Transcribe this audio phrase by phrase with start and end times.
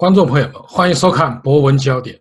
[0.00, 2.16] 观众朋友们，欢迎收看《博文焦点》。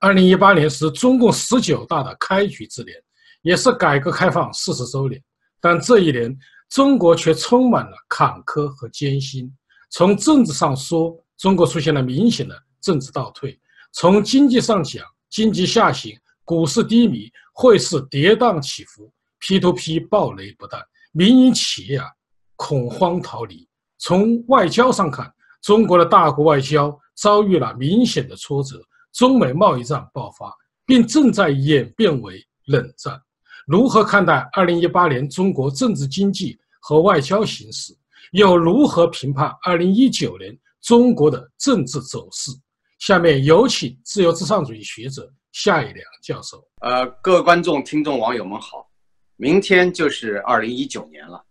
[0.00, 2.94] 二零一八年是中共十九大的开局之年，
[3.40, 5.18] 也是改革开放四十周年。
[5.58, 9.50] 但这一年，中国却充满了坎坷和艰辛。
[9.88, 13.52] 从政治上说，中国出现了明显的政治倒退；
[13.94, 22.04] 从经济上讲，经济下行，股市低迷，汇市跌宕起伏，P2P 暴雷不断，民营企业啊
[22.56, 23.66] 恐慌逃离。
[23.96, 26.94] 从外交上看，中国的大国外交。
[27.14, 28.80] 遭遇了明显的挫折，
[29.12, 30.52] 中美贸易战爆发，
[30.86, 33.20] 并正在演变为冷战。
[33.66, 37.96] 如何看待2018年中国政治经济和外交形势？
[38.32, 42.50] 又如何评判2019年中国的政治走势？
[42.98, 46.66] 下面有请自由至上主义学者夏一良教授。
[46.80, 48.88] 呃，各位观众、听众、网友们好，
[49.36, 51.44] 明天就是2019年了。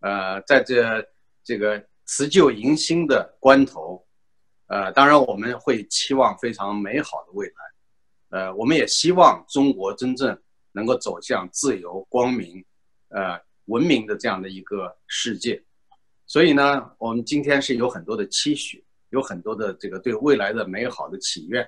[0.00, 1.04] 呃，在这
[1.42, 4.04] 这个辞旧迎新的关头。
[4.68, 10.38] 呃，当然我们会期望非常美好的未来，呃，我们也希望中国真正
[10.72, 12.62] 能够走向自由、光明、
[13.08, 15.62] 呃文明的这样的一个世界。
[16.26, 21.66] 所以呢，我们今天是有很多的期许，有很多的这个对未来的美好的祈愿，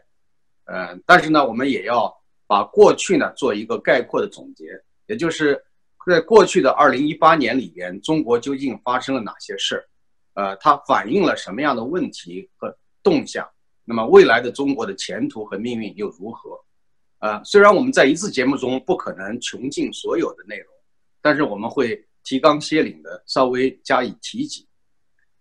[0.67, 2.15] 呃，但是呢，我们也要
[2.47, 5.59] 把过去呢做一个概括的总结，也就是
[6.07, 9.89] 在过去的二零一八年里边，中国究竟发生了哪些事儿？
[10.35, 12.77] 呃，它反映了什么样的问题和？
[13.03, 13.49] 动向，
[13.85, 16.59] 那么未来的中国的前途和命运又如何？
[17.19, 20.67] 啊，虽然我们在一次节目中不可能穷尽所有的内容，
[21.21, 24.67] 但是我们会提纲挈领的稍微加以提及。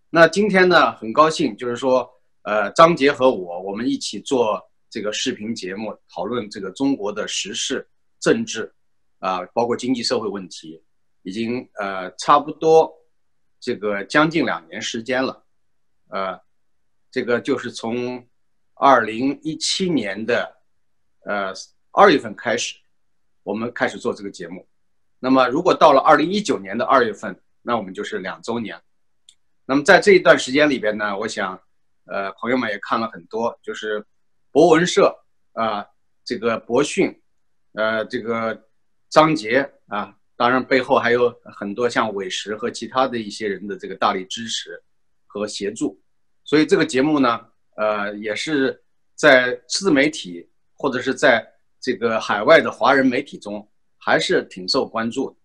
[0.09, 2.09] 那今天呢，很高兴就是说，
[2.41, 7.87] 呃，张杰和我我们一起做这个视频节目，讨论这个中国的时事、
[8.19, 8.73] 政治，
[9.19, 10.83] 啊，包括经济社会问题，
[11.23, 12.93] 已经呃差不多
[13.61, 15.45] 这个将近两年时间了，
[16.09, 16.39] 呃。
[17.11, 18.27] 这个就是从
[18.75, 20.57] 二零一七年的
[21.25, 21.53] 呃
[21.91, 22.75] 二月份开始，
[23.43, 24.67] 我们开始做这个节目。
[25.19, 28.79] 那么，如果到了二零一九年的二月份，那我们就是两周年。
[29.65, 31.61] 那么，在这一段时间里边呢，我想，
[32.05, 34.05] 呃，朋友们也看了很多，就是
[34.51, 35.13] 博文社
[35.53, 35.85] 啊，
[36.23, 37.21] 这个博讯，
[37.73, 38.65] 呃，这个
[39.09, 44.81] 张杰啊，当然背后还有很多像韦石和其他的一些人的这个大力支持
[45.27, 46.01] 和协助。
[46.49, 47.39] 所以这个节目呢，
[47.75, 48.83] 呃，也是
[49.13, 51.47] 在自媒体或者是在
[51.79, 55.35] 这个海外的华人媒体中，还是挺受关注的。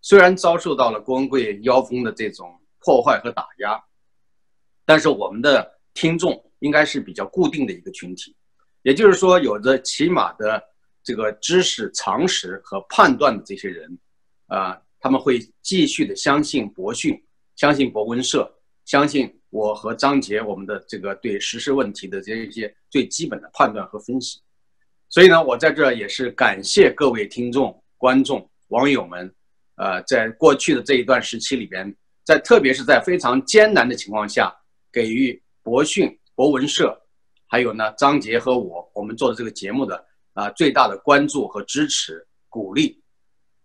[0.00, 3.78] 虽然遭受到了郭文贵妖风的这种破坏和打压，
[4.86, 8.34] 但是我们的听众应该是比较固定的一个群体，
[8.80, 10.64] 也就是说，有着起码的
[11.04, 13.98] 这个知识常识和判断的这些人，
[14.46, 17.22] 啊，他们会继续的相信博讯，
[17.56, 18.50] 相信博文社，
[18.86, 19.30] 相信。
[19.56, 24.38] 我和张杰，我们的这个对时事问题的这一些最基本的判断和分析，
[25.08, 29.34] 所以呢，我在这也是感谢各位听众、观众、网友们，
[29.76, 31.90] 呃，在过去的这一段时期里边，
[32.22, 34.54] 在特别是在非常艰难的情况下，
[34.92, 36.94] 给予博讯、博文社，
[37.46, 43.02] 还有呢张杰和我，我们做的这个节目的啊最大的关注和支持、鼓励，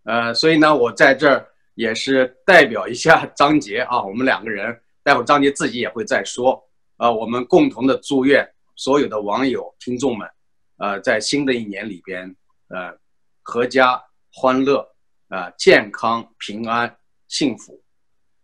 [0.04, 4.74] 呃，所以呢，我在这儿也是代表一下张杰啊，我们两个人。
[5.04, 6.62] 待会儿张杰自己也会再说，
[6.96, 10.28] 啊，我们共同的祝愿所有的网友、听众们，
[10.76, 12.36] 呃，在新的一年里边，
[12.68, 12.96] 呃，
[13.44, 14.02] 阖家
[14.32, 14.86] 欢乐，
[15.28, 16.96] 啊，健康、平安、
[17.28, 17.82] 幸福，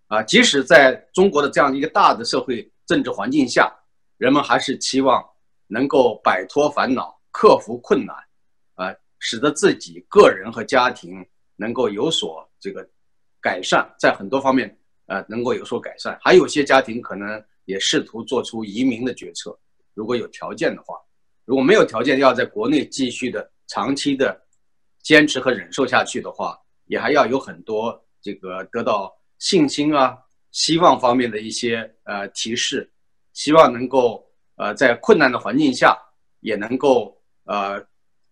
[0.09, 3.73] 啊，即使在中国的这样一个大的社会政治环境下，
[4.17, 5.25] 人们还是期望
[5.67, 8.17] 能够摆脱烦恼、克服困难，
[8.75, 11.25] 啊，使得自己个人和家庭
[11.57, 12.89] 能够有所这个
[13.41, 14.78] 改善，在很多方面。
[15.09, 19.59] 呃，能够有所改善，还有些家庭可能也试图做出移民的决策。
[19.95, 20.95] 如果有条件的话，
[21.45, 24.39] 如果没有条件要在国内继续的长期的
[25.03, 30.17] 坚持和忍受下去的话，也还要有很多这个得到信心啊、
[30.53, 32.91] 希望方面的一些呃提示，
[33.33, 34.25] 希望能够
[34.57, 35.99] 呃在困难的环境下
[36.41, 37.83] 也能够呃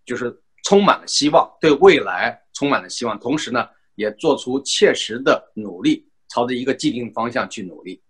[0.05, 0.31] 就是
[0.63, 6.07] 充满了希望，对未来充满了希望，同时呢也做出切实的努力。
[6.29, 8.03] 朝着一个既定方向去努力，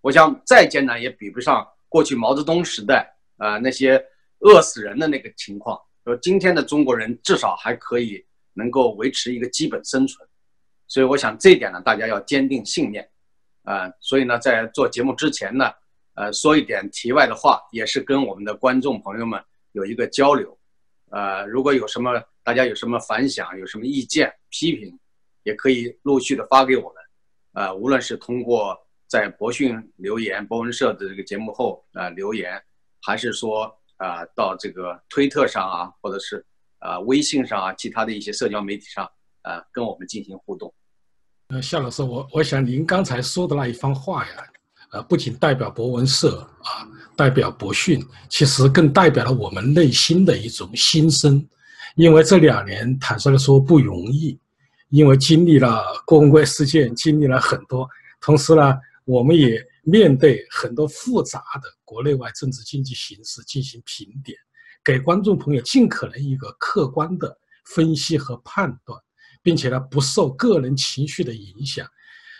[0.00, 4.02] 我想再艰难也比不上过去毛泽东时代啊那些
[4.40, 5.80] 饿死人的那个情况。
[6.04, 8.24] 说今天的中国人至少还可以
[8.54, 10.28] 能够维持一个基本生存，
[10.88, 13.08] 所以我想这一点呢，大家要坚定信念
[13.62, 13.88] 啊。
[14.00, 15.70] 所以呢，在做节目之前呢，
[16.14, 19.40] 呃，说一点题外的话，也是跟我们的观众朋友们
[19.72, 20.58] 有一个交流。
[21.10, 24.98] 呃，如果有什么大家有什么反响、有什么意见、批评，
[25.44, 27.01] 也可以陆续的发给我们。
[27.52, 28.76] 啊，无论是通过
[29.08, 32.60] 在博讯留言、博文社的这个节目后啊留言，
[33.02, 33.64] 还是说
[33.96, 36.44] 啊到这个推特上啊，或者是
[36.78, 39.04] 啊微信上啊，其他的一些社交媒体上
[39.42, 40.72] 啊，跟我们进行互动。
[41.48, 44.32] 呃，夏老师，我我想您刚才说的那一番话呀，
[44.92, 51.46] 呃，不仅代表博文社啊，代表博讯，其实更代表了我们内心的一种心声。
[51.96, 54.40] 因为这两年坦率的说不容易，
[54.92, 57.88] 因为经历了郭文贵事件，经历了很多，
[58.20, 64.38] 同时呢，我们也面对很多复杂的国内外政治经济形势进行评点，
[64.84, 68.96] 给观众朋友尽可能一个客观的分析和判断。
[69.44, 71.84] 并且呢，不受个人情绪的影响，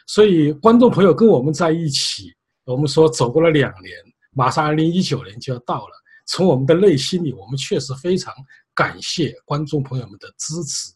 [0.07, 2.33] 所以观众朋友跟我们在一起，
[2.63, 3.93] 我们说走过了两年，
[4.31, 5.93] 马上二零一九年就要到了。
[6.27, 8.33] 从我们的内心里，我们确实非常
[8.73, 10.93] 感谢观众朋友们的支持。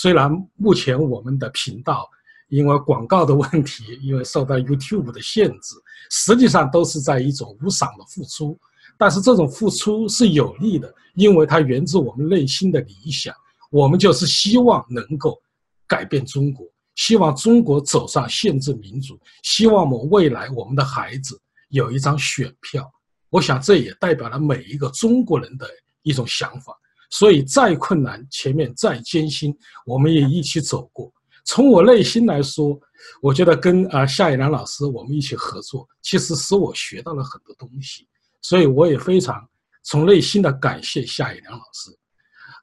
[0.00, 2.08] 虽然目前我们的频道
[2.48, 5.74] 因为广告的问题，因为受到 YouTube 的限制，
[6.10, 8.58] 实际上都是在一种无偿的付出，
[8.96, 13.34] 但是这种付出是有利的，因为它源自我们内心的理想。
[13.70, 15.38] 我们就是希望能够。
[15.86, 16.64] 改变中国，
[16.94, 21.36] 希望中国走上宪政民主，希望我们未来我们的孩子
[21.70, 22.88] 有一张选票。
[23.28, 25.68] 我想这也代表了每一个中国人的
[26.02, 26.72] 一种想法。
[27.10, 29.54] 所以再困难，前面再艰辛，
[29.84, 31.12] 我们也一起走过。
[31.44, 32.78] 从我内心来说，
[33.20, 38.06] 我觉得跟啊夏一良老师我们一起合作，其实使我学到了很多东西。
[38.42, 39.46] 所以我也非常
[39.82, 41.90] 从内心的感谢夏一良老师。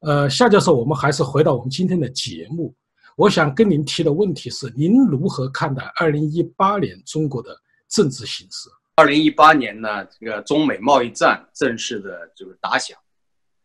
[0.01, 2.73] 呃，夏教授，我们还是回到我们今天的节目。
[3.15, 7.49] 我想跟您提的问题是：您如何看待二零一八年中国的
[7.89, 8.69] 政治形势？
[8.95, 12.97] 二零一八年呢，这个中美贸易战正式的就是打响，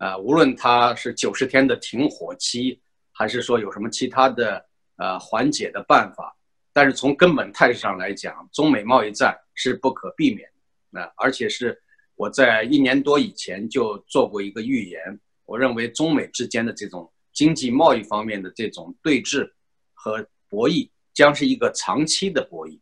[0.03, 2.81] 啊，无论它是九十天的停火期，
[3.13, 4.67] 还是说有什么其他的
[4.97, 6.37] 呃缓解的办法，
[6.73, 10.49] 但是从根本态势上来讲，中美贸易战是不可避免
[10.93, 11.01] 的。
[11.01, 11.81] 啊，而且是
[12.17, 15.01] 我在一年多以前就做过一个预言，
[15.45, 17.09] 我认为中美之间的这种。
[17.35, 19.51] 经济贸易方面的这种对峙
[19.95, 22.79] 和博弈将是一个长期的博弈，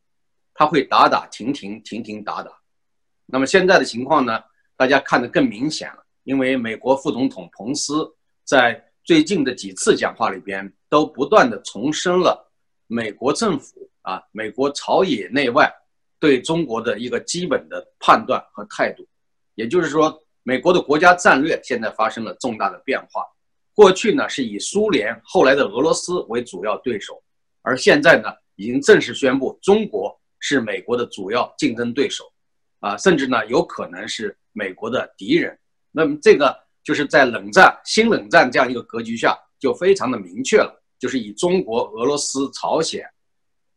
[0.53, 2.51] 它会打打停停，停停打打。
[3.27, 4.43] 那么现在的情况呢？
[4.77, 8.09] 大家看得更明显了，因为美国副总统彭斯
[8.45, 12.49] 在最近的几次讲话里边都不断的重申了
[12.87, 15.69] 美国政府啊，美国朝野内外
[16.21, 19.05] 对中国的一个基本的判断和态度，
[19.57, 23.27] 也就是说，美国的国家战略现在发生了重大的变化。
[23.75, 27.21] 过去呢是以苏联后来的俄罗斯为主要对手，
[27.63, 32.33] 而现在呢已经正式宣布中国是美国的主要竞争对手，
[32.79, 35.59] 啊，甚至呢有可能是美国的敌人。
[35.93, 43.05] 那么这个就是在冷战、新冷战这样一个格局下，就非常的明确了，就是以中国、俄罗斯、朝鲜、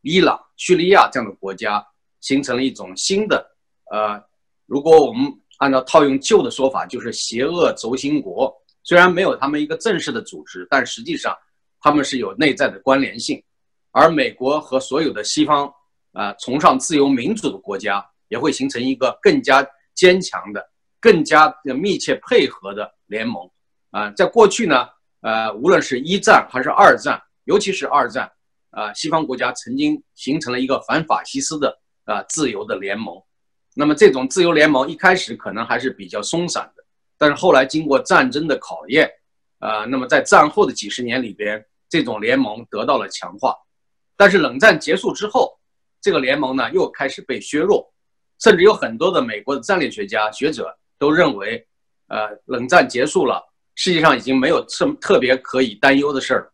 [0.02, 1.86] 伊朗、叙利亚这样的国家
[2.22, 3.46] 形成了一种新的，
[3.92, 4.22] 呃，
[4.66, 8.54] 如果我们按照套用旧的说法，就是邪恶轴心国。
[8.84, 11.34] 虽然没有他们一个正式的组织，但实际上
[11.80, 13.42] 他们是有内在的关联性。
[13.92, 15.72] 而美国和所有的西方
[16.14, 20.70] 呃崇尚自由民主的国家，也会形成一个更加坚强的、
[21.04, 23.46] 更加密切配合的联盟。
[23.92, 24.88] 啊，在过去呢，
[25.20, 28.32] 呃，无论是一战还是二战，尤其是二战，
[28.70, 33.22] 啊，西方国家曾经形成了一个反法西斯的啊自由的联盟。
[33.76, 36.84] 那么这种自由联盟一开始可能还是比较松散的。
[37.18, 39.12] 但是后来经过战争的考验，
[39.60, 43.54] 啊，那么在战后的几十年里边，这种联盟得到了强化。
[44.16, 45.52] 但是冷战结束之后，
[46.02, 47.94] 这个联盟呢又开始被削弱，
[48.40, 51.68] 甚至有很多的美国的战略学家学者都认为，
[52.08, 53.44] 呃，冷战结束了，
[53.76, 56.54] 世界上已经没有什特别可以担忧的事儿。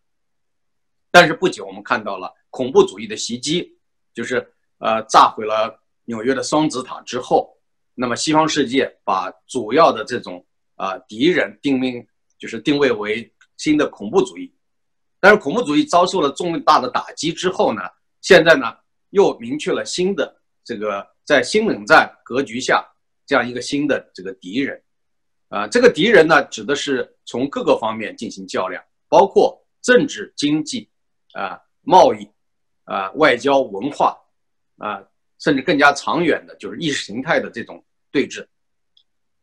[1.11, 3.77] 但是不久我们看到了恐怖主义的袭击，
[4.11, 4.37] 就是
[4.79, 7.55] 呃炸毁了纽约的双子塔之后，
[7.93, 10.43] 那么西方世界把主要的这种
[10.77, 12.03] 啊，敌人定命
[12.39, 14.51] 就是定位为新的恐怖主义，
[15.19, 17.83] 但是恐怖主义遭受了重大的打击之后呢，
[18.21, 18.65] 现在呢
[19.11, 22.83] 又明确了新的这个在新冷战格局下
[23.29, 24.81] 这样一个新的这个敌人，
[25.49, 30.89] 啊，这个敌人呢指的是从各个方面进行较量，包括政治、经济、
[31.33, 32.27] 啊贸易、
[32.85, 34.17] 啊外交、文化，
[34.79, 34.99] 啊
[35.37, 38.43] 甚至更加长远的就是意识形态的这种对峙，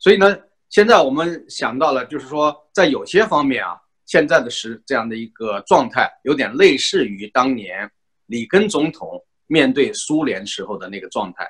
[0.01, 0.37] 所以呢。
[0.69, 7.89] 现在我们想到了，就是说，在有些方面啊，现在的是这样的一个状态，有点类似于当年
[8.27, 11.49] 里根总统面对苏联时候的那个状态，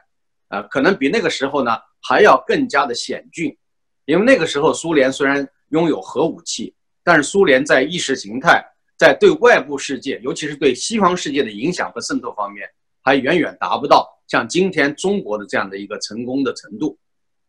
[0.48, 3.56] 啊，可能比那个时候呢还要更加的险峻，
[4.04, 8.64] 因为那个时候苏联虽然拥有核武器，但是苏联在意识形态、
[8.96, 12.68] 在对外部世界，尤其是对西方世界的影响和渗透方面，
[13.02, 16.98] 还远远达不到像今天中国的这样的一个成功的程度，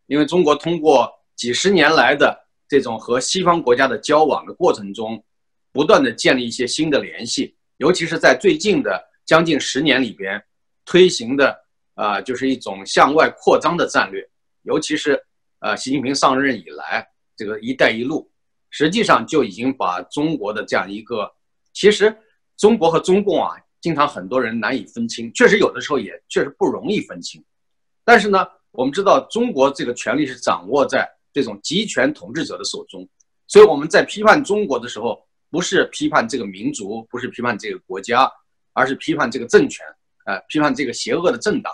[0.08, 1.14] 因为中国通过。
[1.38, 2.36] 几十年来的
[2.68, 5.24] 这种和西方国家的交往的过程中，
[5.72, 10.44] 不断的建立一些新的联系，尤其是在最近的将近十年里边
[10.84, 11.56] 推行的
[11.98, 14.26] 啊，就是一种向外扩张的战略，
[14.62, 15.22] 尤其是
[15.60, 18.32] 呃习近平上任以来，这个“一带一路”
[18.72, 21.30] 实际上就已经把中国的这样一个，
[21.74, 22.16] 其实
[22.56, 23.52] 中国和中共啊，
[23.82, 27.44] 经常很多人难以分清，确实有的时候也确实不容易分清，
[28.06, 31.06] 但是呢，我们知道中国这个权力是掌握在。
[31.34, 33.08] 这种集权统治者的手中，
[33.46, 38.28] 所以我们在批判中国的时候，不是批判这个民族，不是批判这个国家，
[38.74, 39.86] 而是批判这个政权，
[40.26, 41.72] 呃，批判这个邪恶的政党。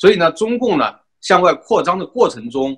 [0.00, 0.84] 所以呢，中共呢
[1.20, 2.74] 向外扩张的过程中，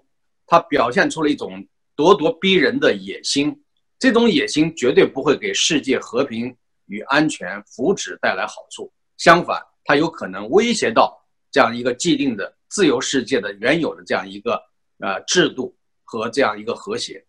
[0.47, 1.65] 它表现出了一种
[1.97, 3.57] 咄咄逼人的野心。
[4.01, 6.55] 这种野心绝对不会给世界和平
[6.87, 14.61] 与安全、福祉带来好处，相反，它有可能威胁到这样一个既定的自由世界的原有的这样一个
[14.99, 15.73] 呃制度。
[16.05, 17.25] 和这样一个和谐，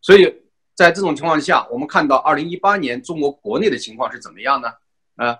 [0.00, 0.32] 所以
[0.76, 4.68] 在这种情况下，我们看到二零一八年中国国内的情况是怎么样呢？
[5.16, 5.36] 啊，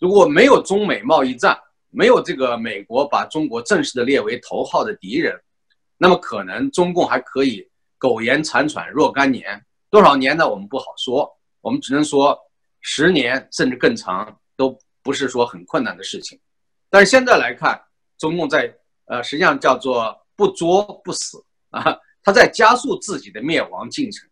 [0.00, 1.56] 如果没有中美贸易战，
[1.96, 5.34] 没有这个美国把中国正式的列为头号的敌人，
[5.96, 10.46] 那么可能中共还可以苟延残喘若干年，多少年呢？
[10.46, 11.26] 我们不好说，
[11.62, 12.38] 我们只能说
[12.82, 16.38] 十年甚至更长都不是说很困难的事情。
[16.90, 17.82] 但是现在来看，
[18.18, 18.70] 中共在
[19.06, 21.98] 呃实际上叫做不作不死啊。
[22.22, 24.28] 他在加速自己的灭亡进程。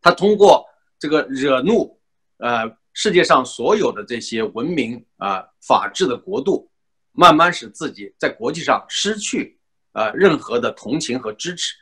[0.00, 0.64] 他通过
[0.96, 1.98] 这个惹怒，
[2.36, 6.66] 呃，世界上所有的这些文明啊、法治的国度，
[7.12, 9.58] 慢慢使自己在国际上失去
[9.92, 11.74] 啊任何的同情和支持。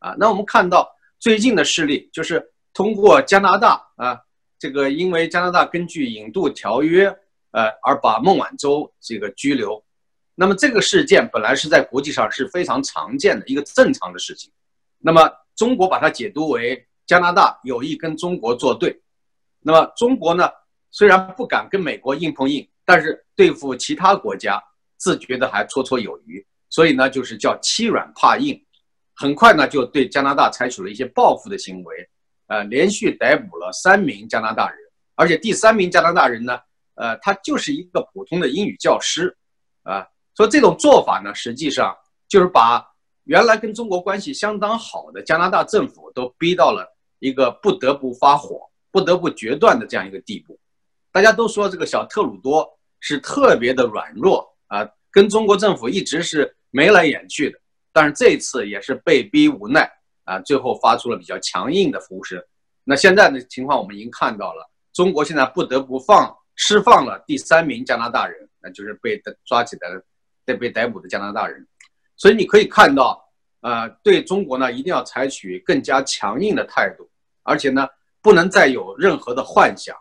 [0.00, 0.86] 啊，那我们看到
[1.18, 4.20] 最近的事例，就是通过加拿大啊，
[4.58, 7.06] 这个因为加拿大根据引渡条约，
[7.52, 9.82] 呃，而把孟晚舟这个拘留。
[10.34, 14.52] 那么这个事件本来是在国际上是非常常见的一个正常的事情，
[14.98, 15.26] 那么
[15.56, 19.00] 中国把它解读为加拿大有意跟中国作对，
[19.62, 20.48] 那么中国呢
[20.90, 24.62] 虽然不敢跟美国硬碰硬，但是对付其他国家
[24.96, 28.60] 自觉的还绰绰有余，所以呢就是叫欺软怕硬，
[29.14, 32.08] 很快呢就对加拿大采取了一些报复的行为，
[32.48, 34.78] 呃连续逮捕了三名加拿大人，
[35.14, 36.58] 而且第三名加拿大人呢，
[36.94, 39.36] 呃他就是一个普通的英语教师，
[39.82, 40.06] 啊。
[40.36, 41.94] 说这种做法呢，实际上
[42.26, 42.82] 就是把
[43.24, 46.86] 原来跟中国关系相当好的加拿大政府都逼到了
[47.18, 50.58] 一个不得不发火、不得不决断的这样一个地步。
[51.12, 52.68] 大家都说这个小特鲁多
[53.00, 57.58] 是特别的软弱啊，跟中国政府一直是眉来眼去的，
[57.92, 59.90] 但是这次也是被逼无奈
[60.24, 62.42] 啊，最后发出了比较强硬的呼声。
[62.84, 70.02] 那现在的情况我们已经看到了，中国现在不得不放释放了第三名加拿大人，那就是被抓起来了。
[70.58, 71.64] 被逮捕的加拿大人，
[72.16, 73.24] 所以你可以看到，
[73.60, 77.08] 呃，对中国呢，一定要采取更加强硬的态度，
[77.44, 77.86] 而且呢，
[78.22, 79.96] 不能再有任何的幻想，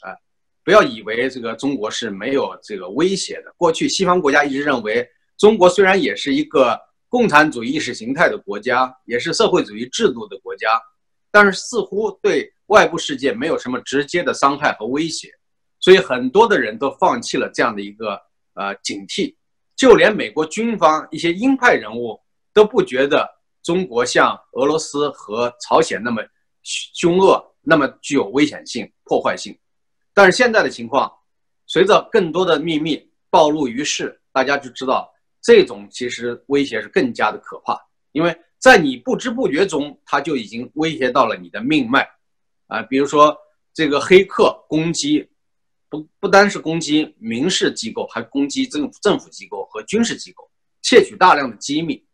[0.00, 0.16] 啊，
[0.64, 3.52] 不要以为这个中国是没有这个威胁的。
[3.56, 10.68] 过去西方国家一直认为，中国虽然也是一个共产主义意识形态的国家，也是社会主义制度的国家，
[11.30, 15.30] 但是似乎对外部世界没有什么直接的伤害和威胁，
[15.80, 18.20] 所以很多的人都放弃了这样的一个
[18.54, 19.34] 呃警惕。
[19.76, 22.20] 就连美国军方一些鹰派人物
[22.52, 23.28] 都不觉得
[23.62, 26.20] 中国像俄罗斯和朝鲜那么
[26.64, 29.54] 凶恶，那么具有危险性、破坏性。
[30.14, 31.12] 但是现在的情况，
[31.66, 37.78] 随着更多的秘密暴露于世，大家就知道这种其实威胁是更加的可怕，
[38.12, 42.08] 因为在你不知不觉中，它就已经威胁到了你的命脉
[42.68, 42.80] 啊。
[42.82, 43.36] 比如说
[43.74, 45.28] 这个黑客攻击。
[45.90, 50.46] 不不单是攻击民事机构，还攻击政政府机构和军事机构，
[50.82, 52.04] 窃取大量的机密，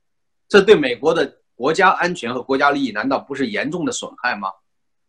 [0.48, 4.48] 这对美国的国家安全和国家利益难道不是严重的损害吗？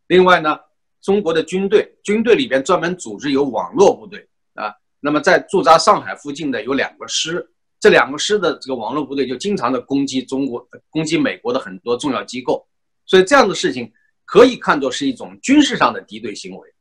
[0.08, 0.60] 另外呢，
[1.02, 7.48] 中国的军队，军队里边专门组织有网络部队啊，那么在驻扎上海附近的有两个师，
[7.80, 12.66] 这两个师的这个网络部队就经常的攻击中国，攻击美国的很多重要机构，
[13.06, 13.92] 所以这样的事情
[14.26, 16.74] 可以看作是一种军事上的敌对行为。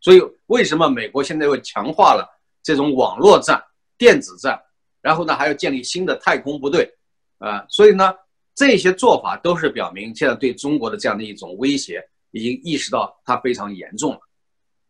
[0.00, 2.28] 所以，为什么美国现在又强化了
[2.60, 3.62] 这种网络战、
[3.96, 4.60] 电子战，
[5.00, 6.92] 然后呢，还要建立新的太空部队，
[7.38, 8.12] 啊，所以呢，
[8.52, 14.20] 这些做法都是表明现在对中国的这样的一种威胁已经意识到它非常严重了。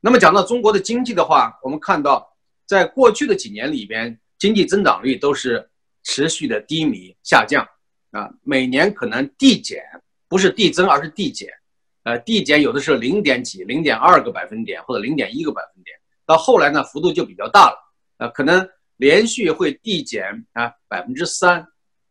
[0.00, 2.34] 那么讲到中国的经济的话，我们看到，
[2.66, 5.70] 在过去的几年里边，经济增长率都是
[6.02, 7.62] 持续的低迷下降，
[8.10, 9.84] 啊，每年可能递减，
[10.28, 11.48] 不是递增，而是递减。
[12.04, 15.96] 呃，递减有的是零点几、零点二个百分点或者零点一个百分点，
[16.26, 17.76] 到后来呢，幅度就比较大了，
[18.18, 21.64] 呃，可能连续会递减啊百分之三，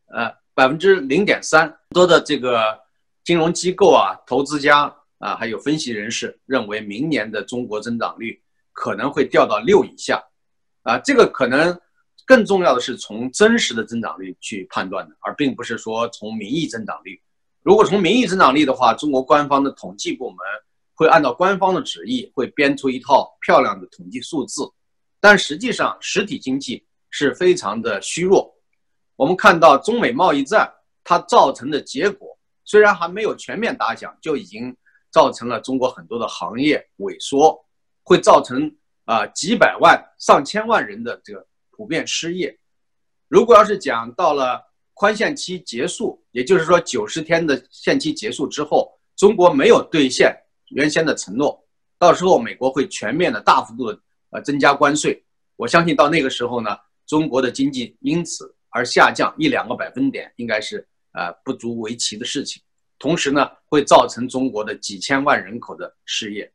[0.06, 1.78] 呃，百分之零点三。
[1.90, 2.80] 多的这个
[3.26, 8.42] 金融机构啊、投资家啊，还有分析人士认为，明年的中国增长率
[8.74, 10.22] 可能会掉到六以下。
[10.82, 11.80] 啊，这个可能
[12.26, 17.22] 更重要的是从真实的增长率去判断的，而并不是说从名义增长率。
[17.62, 20.38] 如果从名义增长率的话，中国官方的统计部门
[20.96, 24.64] 会按照官方的旨意，会编出一套漂亮的统计数字，
[25.20, 28.52] 但实际上实体经济是非常的虚弱。
[29.16, 30.68] 我们看到中美贸易战
[31.04, 32.36] 它造成的结果，
[32.66, 34.76] 虽然还没有全面打响，就已经
[35.12, 37.64] 造成了中国很多的行业萎缩，
[38.04, 38.74] 会造成
[39.06, 42.58] 啊几百万、上千万人的这个普遍失业。
[43.28, 44.62] 如果要是讲到了，
[44.94, 50.36] 宽限期结束，也就是说九十天的限期结束之后，中国没有兑现
[50.70, 51.66] 原先的承诺，
[51.98, 54.00] 到时候美国会全面的大幅度的
[54.30, 55.24] 呃增加关税。
[55.56, 56.78] 我相信到那个时候呢，
[57.08, 62.62] 中国的经济因此而下降一两个百分点，应该是呃不足为奇的事情。
[63.02, 66.50] 同时呢，会造成中国的几千万人口的失业。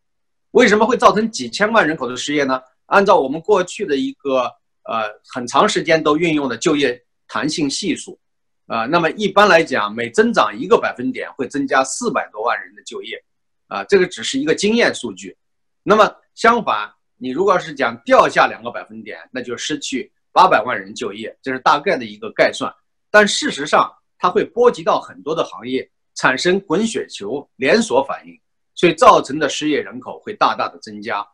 [0.53, 2.63] 为什么会造成几千万人口的失业呢？
[2.87, 4.45] 按照我们过去的一个
[4.85, 8.19] 呃很长时间都运用的就业弹性系数。
[8.67, 13.23] 啊，那么一般来讲，每增长一个百分点，会增加四百多万人的就业，
[13.69, 15.37] 啊，这个只是一个经验数据。
[15.85, 22.73] 那么相反，你如果是讲掉下两个百分点，那就失去八百万人就业，这是大概的一个概算。
[23.09, 28.37] 但事实上，它会波及到很多的行业，产生滚雪球连锁反应，
[28.75, 31.25] 所以造成的失业人口会大大的增加。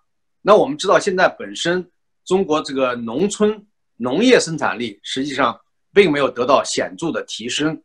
[0.42, 1.90] 那我们知道，现在本身
[2.26, 5.58] 中国这个农村农业生产力实际上。
[5.94, 7.78] 并没有得到显著的提升，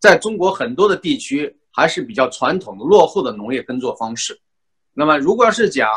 [0.00, 4.36] 在中国很多的地区还是比较传统的落后的农业耕作方式。
[4.92, 5.88] 那么，如果要是讲，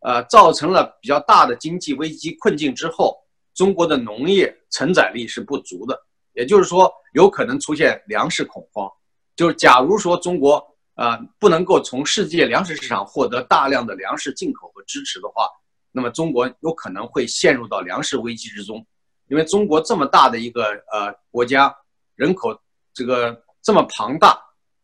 [0.00, 3.16] 呃，造成了比较大的经济危机困境之后，
[3.54, 5.96] 中国的农业承载力是不足的，
[6.32, 8.90] 也就是说，有可能出现粮食恐慌。
[9.36, 10.64] 就是假如说中国
[10.94, 15.48] 呃不能够从世界粮食市场获得大量的粮食进口和支持的话，
[15.90, 18.86] 那么中国有可能会陷入到粮食危机之中。
[19.28, 21.74] 因为中国这么大的一个呃国家，
[22.16, 22.54] 人口
[22.92, 24.38] 这个这么庞大，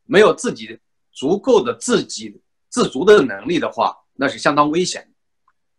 [0.05, 0.79] 没有自己
[1.13, 5.09] 足够的自己自足的能力的话，那是相当危险的。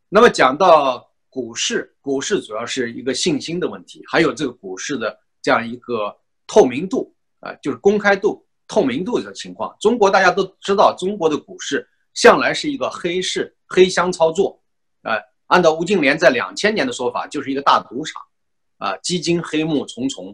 [0.07, 9.75] 那么讲到股市，股市主要是一个信心的问题，还有这个股市的这样一个透明度啊，就是公开度、透明度的情况。
[9.81, 14.57] 中国大家都知道，中国的股市向来是一个黑市、黑箱操作，
[15.01, 18.21] 啊，按照吴敬琏在两千年的说法，就是一个大赌场。
[18.77, 20.33] 啊，基金黑幕重重，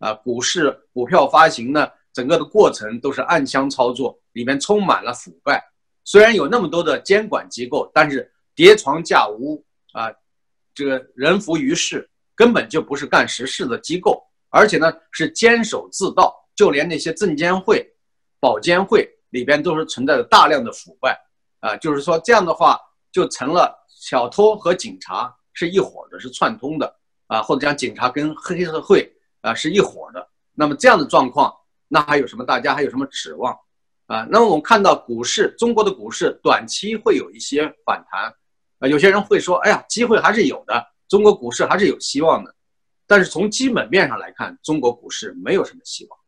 [0.00, 5.62] 啊，股市股票发行呢，整个的过程都是暗箱操作，里面充满了腐败。
[6.02, 10.10] 虽然有那么多的监管机构，但是叠床架屋啊，
[10.74, 14.20] 这个人浮于事，根本就不是干实事的机构，
[14.50, 17.86] 而且呢是监守自盗，就连那些证监会、
[18.40, 21.18] 保监会里边都是存在着大量的腐败。
[21.60, 22.78] 啊，就是说这样的话，
[23.10, 26.96] 就成了小偷和警察是一伙的，是串通的。
[27.26, 31.50] 啊，或者讲警察跟黑社会啊是一伙的，那么这样的状况，
[31.88, 32.44] 那还有什么？
[32.44, 33.58] 大家还有什么指望？
[34.06, 38.24] 啊，那么我们看到股市，中国的股市短期会有一些反弹，
[38.78, 42.54] 啊，有些人会说，哎呀，机会还是有的，中国股市还是有希望的。
[43.06, 46.18] 但是从基本面上来看，中国股市没有什么希望，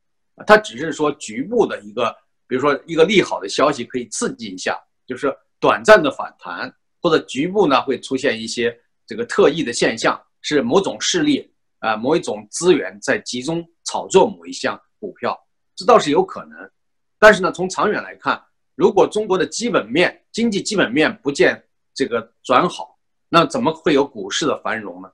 [0.44, 2.14] 它只是说局部的一个，
[2.46, 10.20] 比如说一个利好的消息可以刺激一下，就是短暂的反弹，或者局部呢会出现一些这个特异的现象。
[10.42, 15.36] 是某种势力啊，某一种资源在集中炒作某一项股票，
[15.74, 16.70] 这倒是有可能。
[17.18, 18.40] 但是呢，从长远来看，
[18.76, 21.60] 如果中国的基本面、经济基本面不见
[21.92, 22.96] 这个转好，
[23.28, 25.10] 那怎么会有股市的繁荣呢？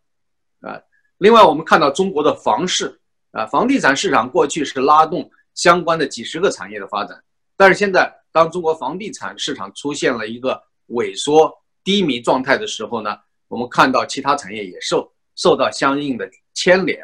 [0.68, 0.78] 啊，
[1.16, 3.00] 另外我们看到中国的房市
[3.32, 7.22] 啊，房地产市场过去是拉动相关的几十个产业的发展，
[7.56, 11.52] 但是现在当中国房地产市场出现了一个萎缩
[11.84, 13.16] 低迷状态的时候呢，
[13.48, 15.12] 我们看到其他产业也受。
[15.34, 17.02] 受到相应的牵连，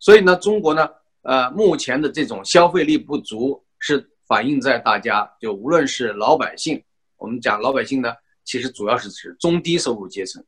[0.00, 0.88] 所以呢，中国呢，
[1.22, 6.82] 呃，目前的这种消费力不足是反映在大家就无论是老百姓，
[7.16, 8.12] 我们讲老百姓呢，
[8.44, 10.44] 其实主要是指中低收入阶层。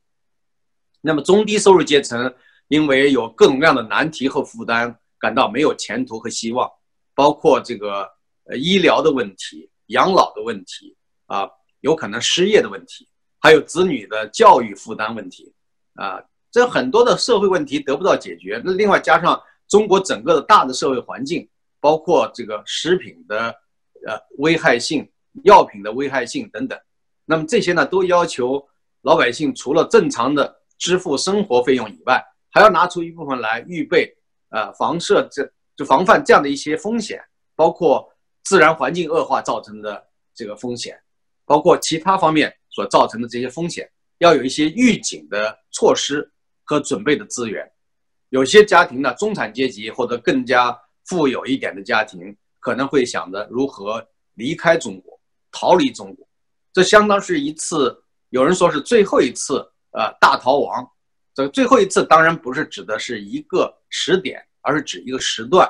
[0.99, 2.35] 那么中低收入阶层
[2.67, 6.69] 因为有各种各样的难题和负担，感到没有前途和希望，
[7.15, 8.07] 包括这个
[8.43, 11.49] 呃医疗的问题、养老的问题啊，
[11.81, 13.09] 有可能失业的问题，
[13.39, 15.51] 还有子女的教育负担问题
[15.95, 16.21] 啊。
[16.51, 23.47] 这很多的社会问题得不到解决，那另外加上中国整个的大的社会环境，包括这个食品的
[24.05, 25.11] 呃危害性、
[25.43, 26.79] 药品的危害性等等，
[27.25, 28.63] 那么这些呢都要求
[29.01, 34.15] 老百姓除了正常的支付生活费用以外，还要拿出一部分来预备
[34.49, 37.21] 呃防设这就防范这样的一些风险，
[37.55, 38.09] 包括
[38.43, 40.97] 自然环境恶化造成的这个风险，
[41.45, 46.31] 包括其他方面所造成的这些风险，要有一些预警的措施
[46.63, 47.69] 和准备的资源。
[48.29, 55.19] 有些家庭呢，中产阶级或者更加富有一点的家庭，可能会想着如何离开中国，
[55.51, 56.27] 逃离中国。
[56.73, 59.59] 这相当是一次，有人说是最后一次，
[59.91, 60.85] 呃，大逃亡。
[61.35, 65.69] 这个最后一次当然不是指的是一个时点，而是指一个时段。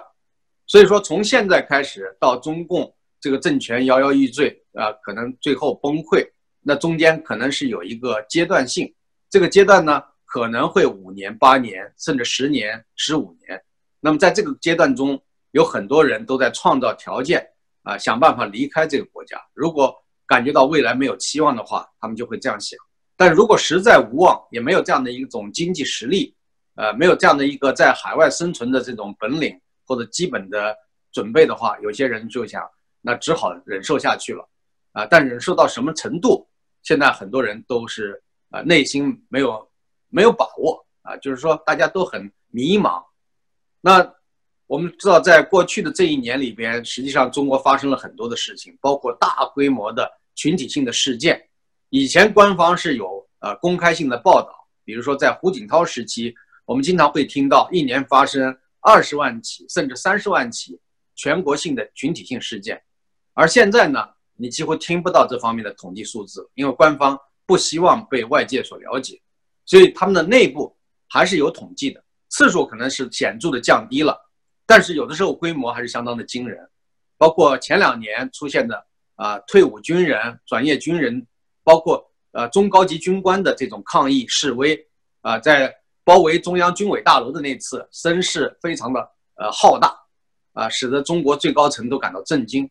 [0.68, 6.24] 所以说，从现在开始到中共这个政权摇摇欲坠啊，可能最后崩溃，
[6.62, 8.94] 那中间可能是有一个阶段性。
[9.28, 13.60] 这个阶段呢，可能会五年、八年，甚至十年、十五年。
[14.00, 17.44] 那么在这个阶段中，有很多人都在创造条件
[17.82, 19.44] 啊，想办法离开这个国家。
[19.56, 19.96] 如果
[20.28, 22.78] 感觉到未来没有期望的话，他们就会这样想。
[23.18, 26.36] 但如果实在无望，也没有这样的一种经济实力，
[26.76, 30.76] 呃，没有这样的一个在海外生存的这种本领或者基本的
[31.12, 32.62] 准备的话，有些人就想，
[33.02, 34.46] 那只好忍受下去了，
[34.92, 36.46] 啊，但忍受到什么程度，
[36.84, 39.66] 现在很多人都是啊，内心没有
[40.10, 43.02] 没有把握啊，就是说大家都很迷茫。
[43.80, 44.14] 那
[44.68, 51.42] 我们知道，在过去的这一年里边，实际上中国发生了很多的事情，包括大规模的群体性的事件。
[51.90, 60.80] 以前官方是有呃公开性的报道，比如说在胡锦涛时期，我们经常会听到一年发生二十万起甚至三十万起
[61.16, 62.82] 全国性的群体性事件，
[63.34, 69.22] 而现在呢，你几乎听不到这方面的统计数字，因为官方不希望被外界所了解，
[69.66, 70.76] 所以他们的内部
[71.08, 74.20] 还是有统计的，次数可能是显著的降低了，
[74.66, 76.68] 但是有的时候规模还是相当的惊人，
[77.18, 81.26] 包括前两年出现的啊退伍军人、转业军人。
[81.66, 84.80] 包括呃中高级军官的这种抗议示威，
[85.22, 89.00] 啊，在包围中央军委大楼的那次声势非常的
[89.36, 89.92] 呃浩大，
[90.54, 92.70] 啊，使得中国最高层都感到震惊。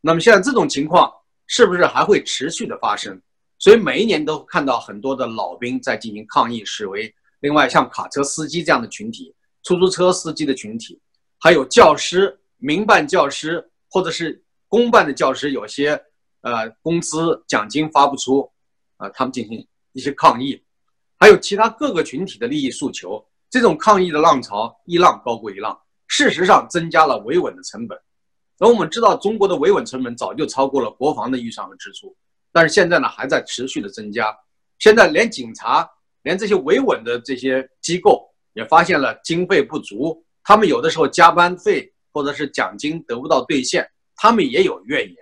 [0.00, 1.10] 那么现在这种情况
[1.46, 3.18] 是不是还会持续的发生？
[3.60, 7.14] 所以每一年都看到很多的老兵在进行抗议示威。
[7.38, 11.00] 另外，像卡车司机这样的群体、出租车司机的群体，
[11.38, 16.02] 还有教师、民办教师或者是公办的教师，有些。
[16.42, 18.50] 呃，工资奖金发不出，
[18.98, 20.62] 啊，他们进行一些抗议，
[21.18, 27.96] 还有其他各个群体的利益诉求，这种抗议的浪潮一浪高过一浪，事实上增加了维稳的成本。
[28.58, 32.14] 而我们知道，中国的维稳成本早就超过了国防的预算和支出，
[32.52, 34.36] 但是现在呢，还在持续的增加。
[34.78, 35.88] 现在连警察，
[36.22, 45.16] 连这些维稳的这些机构也发现了经费不足，他们有的时候加班费或者是奖金得不到兑现，他们也有怨言。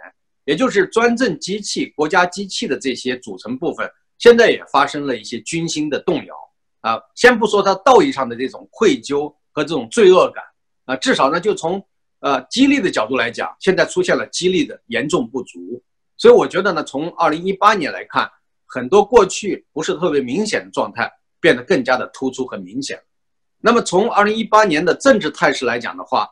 [0.50, 6.34] 也就是专政机器、国家机器的这些组成部分，现在也发生了一些军心的动摇
[6.80, 7.00] 啊。
[7.14, 10.42] 先不说它道义上的这种愧疚和这种罪恶感
[10.86, 11.80] 啊，至少呢，就从
[12.18, 15.80] 呃激励的角度来讲，现在出现了激励的严重不足。
[16.16, 18.28] 所以我觉得呢，从二零一八年来看，
[18.66, 21.08] 很多过去不是特别明显的状态
[21.40, 23.00] 变得更加的突出和明显。
[23.60, 26.28] 那么从二零一八年的政治态势来讲的话，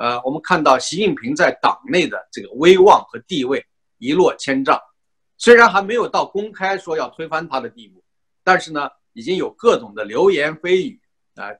[0.00, 3.62] 呃，我们看到习近平在党内的这个威望和地位
[3.98, 4.80] 一落千丈，
[5.36, 8.02] 虽然还没有到公开说要推翻他的地步，
[8.42, 10.98] 但是呢，已经有各种的流言蜚语
[11.34, 11.50] 啊，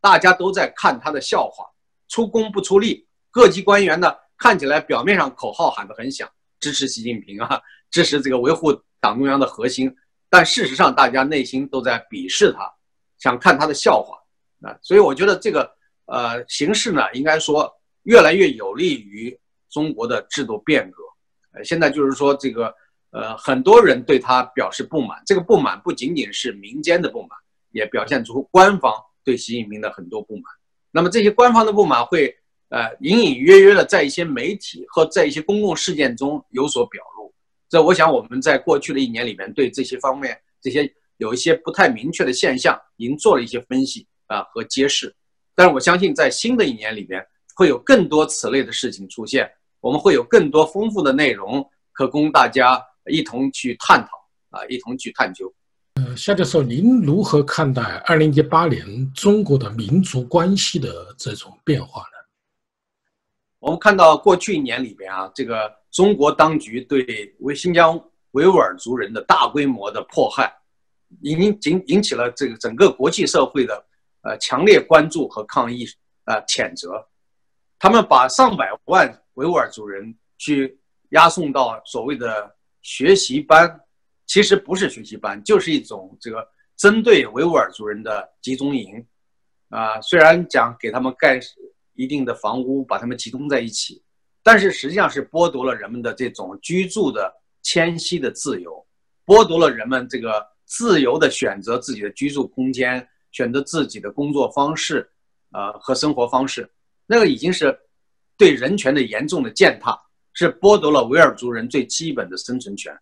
[0.00, 1.66] 大家都在看他的笑话，
[2.08, 6.26] 出工不出力，各级官员呢看起来表面上口号喊得很响，
[6.58, 7.60] 支持习近平啊，
[7.90, 9.94] 支持这个维护党中央的核心，
[10.30, 12.60] 但事实上大家内心都在鄙视他，
[13.18, 14.16] 想看他的笑话
[14.66, 15.70] 啊，所以我觉得这个
[16.06, 17.70] 呃形势呢，应该说。
[18.04, 21.02] 越来越有利于中国的制度变革，
[21.52, 22.74] 呃，现在就是说这个，
[23.10, 27.30] 呃，很多人对他表示不满，这个不满不仅仅是民间的不满，
[27.70, 30.44] 也表现出官方对习近平的很多不满。
[30.90, 32.34] 那么这些官方的不满会，
[32.70, 37.32] 呃，隐隐约约的在一些媒体和在一些公共事件中有所表露。
[37.68, 45.14] 这我想我们在过去的一年里面对这些方面这些有一些不太明确的现象，已经做了一些分析啊和揭示。
[45.54, 47.24] 但是我相信在新的一年里边。
[47.56, 55.52] 会有更多此类的事情出现，我们会有更多丰富的内容可供大家一同去探讨啊，一同去探究。
[55.94, 62.06] 呃，夏教授，您如何看待二零一八年中国的民族关系的这种变化呢？
[63.58, 70.50] 我们看到过去一年里边啊，这个中国当局对维新疆维吾尔族人的大规模的迫害，
[71.22, 73.84] 引引引起了这个整个国际社会的
[74.22, 75.84] 呃强烈关注和抗议
[76.24, 77.06] 呃谴责。
[77.80, 83.80] 他们把上百万维吾尔族人去押送到所谓的学习班，
[84.26, 89.04] 其实不是学习班，就是一种这个针对维吾尔族人的集中营。
[89.70, 91.40] 啊，虽然讲给他们盖
[91.94, 94.02] 一定的房屋，把他们集中在一起，
[94.42, 98.86] 但是实际上是剥夺了人们的这种居住的迁徙的自由，
[99.24, 105.10] 剥夺了人们这个自由的选择自己的居住空间，选择自己的工作方式，
[105.52, 106.68] 呃和生活方式，
[107.10, 107.76] 那个已经是
[108.38, 110.00] 对人权的严重的践踏，
[110.32, 112.96] 是剥夺了维吾尔族人最基本的生存权，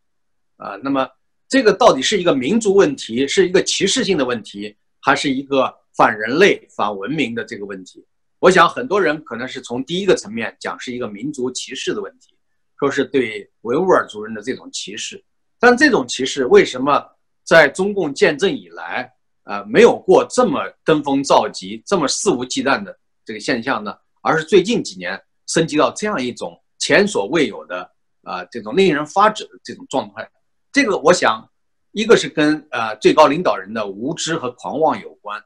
[0.56, 1.06] 啊，那么
[1.46, 8.02] 这个到底是一个民族问题，是一个歧视性的问题，还是一个反人类、反文明的这个问题？
[8.38, 12.34] 我想很多人可能是从第一个层面讲是一个民族歧视的问题，
[12.78, 15.22] 说是对维吾尔族人的这种歧视，
[15.60, 17.04] 但这种歧视为什么
[17.44, 19.12] 在中共建政以来，
[19.44, 23.94] 呃，没有过这么登峰造极、这么肆无忌惮的这个现象呢？
[24.22, 27.82] 而是最近几年升级到这样一种前所未有的
[28.22, 30.26] 啊这种令人发指的这种状态。
[30.72, 31.46] 这个我想，
[31.92, 35.44] 一个是跟呃最高领导人的无知和狂妄有关，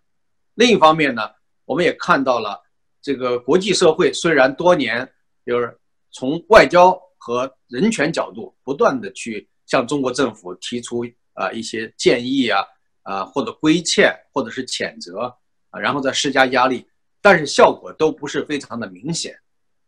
[0.54, 1.28] 另一方面呢，
[1.64, 2.62] 我们也看到了。
[3.02, 5.12] 这个国际社会虽然多年
[5.44, 5.76] 就是
[6.12, 12.64] 从外交和人权角度不断的去向中国政府提出啊一些建议啊
[13.02, 15.36] 啊或者规劝或者是谴责
[15.70, 16.86] 啊，然后再施加压力，
[17.22, 19.34] 但是效果都不是非常的明显。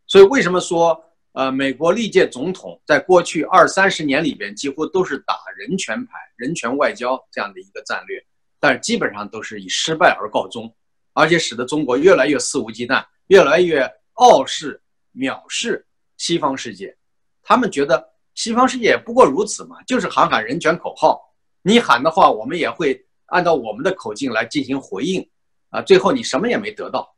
[0.07, 8.25] 所以为什么说呃美国历届总统在过去二三十年里边几乎都是打人权牌、人权外交这样的一个战略，
[8.59, 10.75] 但是基本上都是以失败而告终。
[11.17, 14.83] 而且使得中国越来越肆无忌惮，越来越傲视、
[15.15, 16.97] 藐视西方世界。
[17.41, 21.21] 他们觉得西方世界不过如此嘛，就是喊喊人权口号。
[21.63, 25.25] 你喊的话，我们也会按照我们的口径来进行回应。
[25.71, 27.14] 啊，最后你什么也没得到。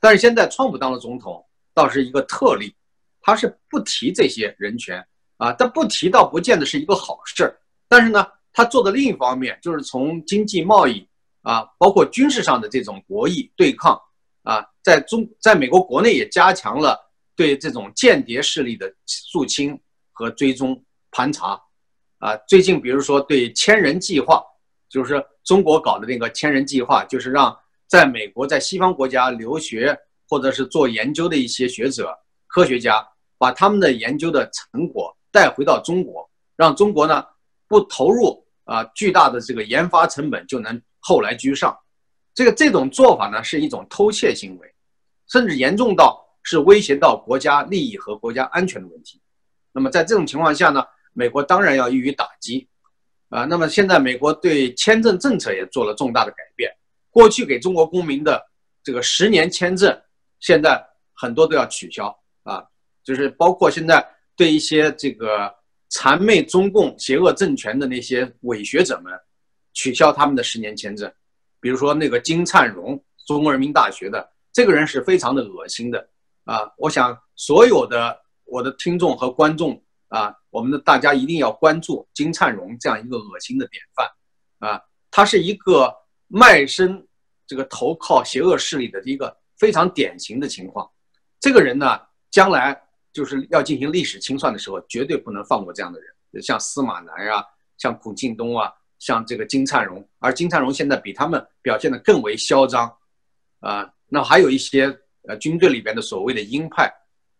[0.00, 2.74] 但是现在，川普当了总统，倒是一个特例，
[3.20, 5.06] 他是不提这些人权
[5.36, 7.54] 啊，但不提倒不见得是一个好事。
[7.88, 11.06] 但是呢，他做的另一方面就是从经济贸易。
[11.42, 13.98] 啊，包括军事上的这种博弈对抗，
[14.42, 16.98] 啊，在中，在美国国内也加强了
[17.34, 19.80] 对这种间谍势力的肃清
[20.12, 21.58] 和追踪盘查，
[22.18, 24.42] 啊，最近比如说对千人计划，
[24.90, 27.56] 就是中国搞的那个千人计划，就是让
[27.88, 29.98] 在美国在西方国家留学
[30.28, 33.04] 或者是做研究的一些学者、科学家，
[33.38, 37.24] 把他们的研究的成果带回到中国，让中国呢
[37.66, 40.80] 不投入啊巨大的这个研发成本就能。
[41.00, 41.78] 后来居上，
[42.34, 44.74] 这个这种做法呢是一种偷窃行为，
[45.28, 49.22] 甚至严重到是威胁到国家利益和国家安全的问题。
[49.72, 52.68] 那么在这种情况下呢，美国当然要予以打击，
[53.30, 56.70] 啊，那么现在美国对签证政策也做了重大的改变，
[57.18, 58.40] 过去给中国公民的
[58.84, 60.00] 这个十年签证，
[60.38, 62.64] 现在很多都要取消啊，
[63.02, 65.52] 就是包括现在对一些这个
[65.90, 69.12] 谄媚中共邪恶政权的那些伪学者们。
[69.74, 71.12] 取消他们的十年签证，
[71.60, 76.08] 比如说那个金灿荣，中国人民大学的这个人是非常的恶心的
[76.44, 76.68] 啊！
[76.78, 84.08] 我想所有的我的听众和观众啊，我们的大家一定要关注金灿荣这样一个恶心的典范
[84.58, 84.82] 啊！
[85.12, 85.94] 他是一个
[86.26, 87.06] 卖身
[87.48, 90.88] 这个投靠邪恶势力的一个非常典型的情况。
[91.40, 92.80] 这个人呢，将来
[93.12, 97.44] 就是要进行历史清算的时候，绝对不能放过这样的人，像司马南啊，
[97.76, 98.72] 像孔庆东啊。
[99.00, 102.92] 像这个金灿荣，而金灿荣现在比他们表现的更为嚣张，
[103.60, 104.86] 啊，那还有一些
[105.28, 106.92] 呃军队里边的所谓的鹰派，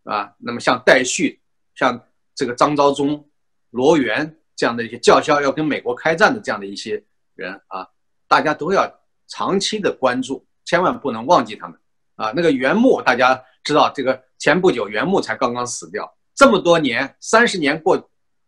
[0.05, 1.37] 啊，那么像戴旭，
[1.75, 2.01] 像
[2.33, 3.29] 这个张召忠、
[3.71, 7.03] 罗源这样的一些叫嚣要跟美国开战的这样的一些
[7.35, 7.85] 人啊，
[8.25, 8.89] 大家都要
[9.29, 11.79] 长期的关注，千万不能忘记他们，
[12.15, 17.95] 啊，那个袁木大家知道，这个前不久袁木才刚刚死掉，这么多年，三十年过，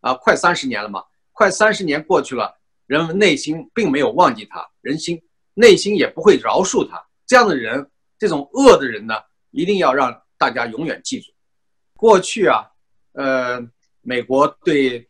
[0.00, 2.52] 啊，快三十年了嘛，快三十年过去了。
[2.86, 5.18] 人们内心并没有忘记他，人心
[5.54, 7.02] 内心也不会饶恕他。
[7.26, 9.14] 这样的人，这种恶的人呢，
[9.50, 11.32] 一定要让大家永远记住。
[11.96, 12.66] 过去啊，
[13.12, 13.66] 呃，
[14.02, 15.08] 美国对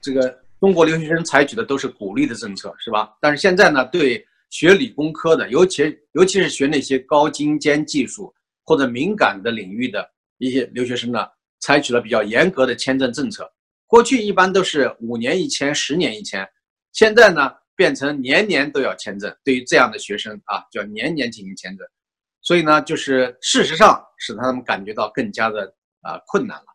[0.00, 3.14] 这个中国留学生采取的都是鼓励的政策，是吧？
[3.20, 5.82] 但是现在呢，对学理工科的，尤其
[6.12, 8.34] 尤其是学那些高精尖技术
[8.64, 10.06] 或者敏感的领域的
[10.38, 11.26] 一些留学生呢，
[11.60, 13.50] 采取了比较严格的签证政策。
[13.86, 16.46] 过去一般都是五年一签，十年一签。
[16.92, 21.86] 现在呢，变成年年都要签证，对于这样的学生啊，就要年年进行签证，
[22.42, 26.66] 所以呢，就是事实上使他们感觉到更加的啊困难了。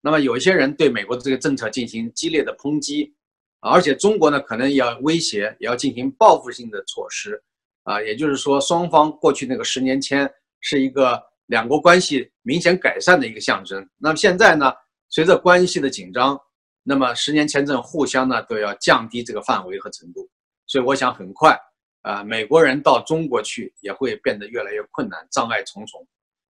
[0.00, 3.14] 那么有一些人对美国的这个政策进行激烈的抨击，
[3.70, 7.42] 而且中国呢可能也要威胁，也要进行报复性的措施，
[7.84, 13.88] 啊，也就是说双方过去那个十年签是一个两国关系明显改善的一个象征。
[13.98, 14.72] 那么现在呢，
[15.08, 16.38] 随着关系的紧张。
[16.84, 20.28] 那么十年签证互相呢都要降低这个范围和程度，
[20.66, 21.56] 所以我想很快
[22.00, 26.04] 啊，美国人到中国去也会变得越来越困难，障碍重重。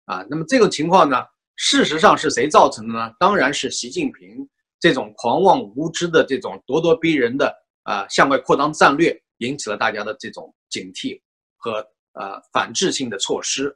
[0.07, 0.25] 啊。
[0.31, 1.23] 那么这种情况呢，
[1.57, 3.13] 事实上是谁造成的呢？
[3.21, 4.49] 当然是习近平
[4.83, 11.23] 这种狂妄无知的这种咄咄逼人的啊向外扩张战略，引起了大家的这种警惕
[11.57, 11.75] 和
[12.15, 13.73] 呃反制性的措施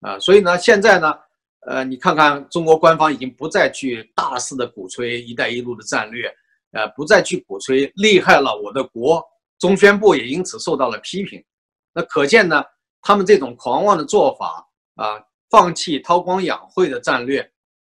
[0.00, 0.18] 啊。
[0.18, 1.14] 所以呢，现在呢，
[1.68, 6.26] 呃，你看看中国官方已经不再去大肆的鼓吹“一带一路”的战略，
[6.72, 9.24] 呃，不再去鼓吹厉害了我的国。
[9.60, 11.40] 中宣部也因此受到了批评，
[11.92, 12.64] 那可见呢，
[13.02, 17.40] 他们这种狂妄的做法啊，放弃韬光养晦的战略，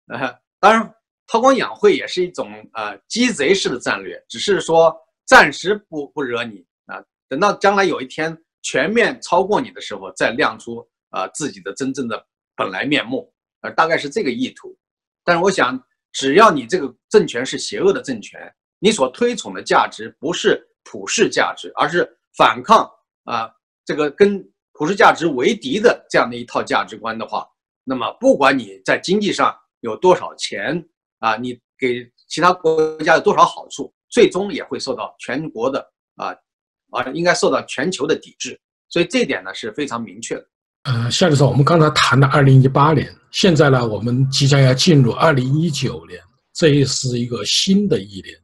[0.08, 0.94] 啊，当然
[1.28, 4.92] 韬光养晦也是一种呃鸡贼式的战略，只是说
[5.26, 14.76] 暂时不不惹你啊，等到将来有一天全面超过你的时候，再亮出啊自己的真正的本来面目，呃，大概是这个意图。
[15.22, 15.80] 但是我想，
[16.12, 18.40] 只要你这个政权是邪恶的政权，
[18.80, 20.64] 你所推崇的价值不是。
[20.90, 22.90] 普世价值，而是反抗
[23.24, 23.50] 啊，
[23.84, 27.46] 这个跟普世价值为敌的这样的一套价值观的话，
[27.84, 30.82] 那么不管你在经济上有多少钱
[31.18, 35.80] 啊，你给其他国家有多少好处，最终也会受到全国的
[36.16, 36.34] 啊
[36.90, 38.58] 啊，应该受到全球的抵制。
[38.88, 40.46] 所以这一点呢是非常明确的。
[40.84, 46.18] 呃，夏教授，我们刚才谈了二零一八年，现在呢，我们即将要进入二零一九年，
[46.54, 48.34] 这也是一个新的一年。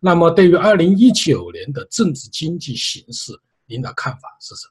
[0.00, 3.32] 那么，对于二零一九年的政治经济形势，
[3.66, 4.66] 您的看法是什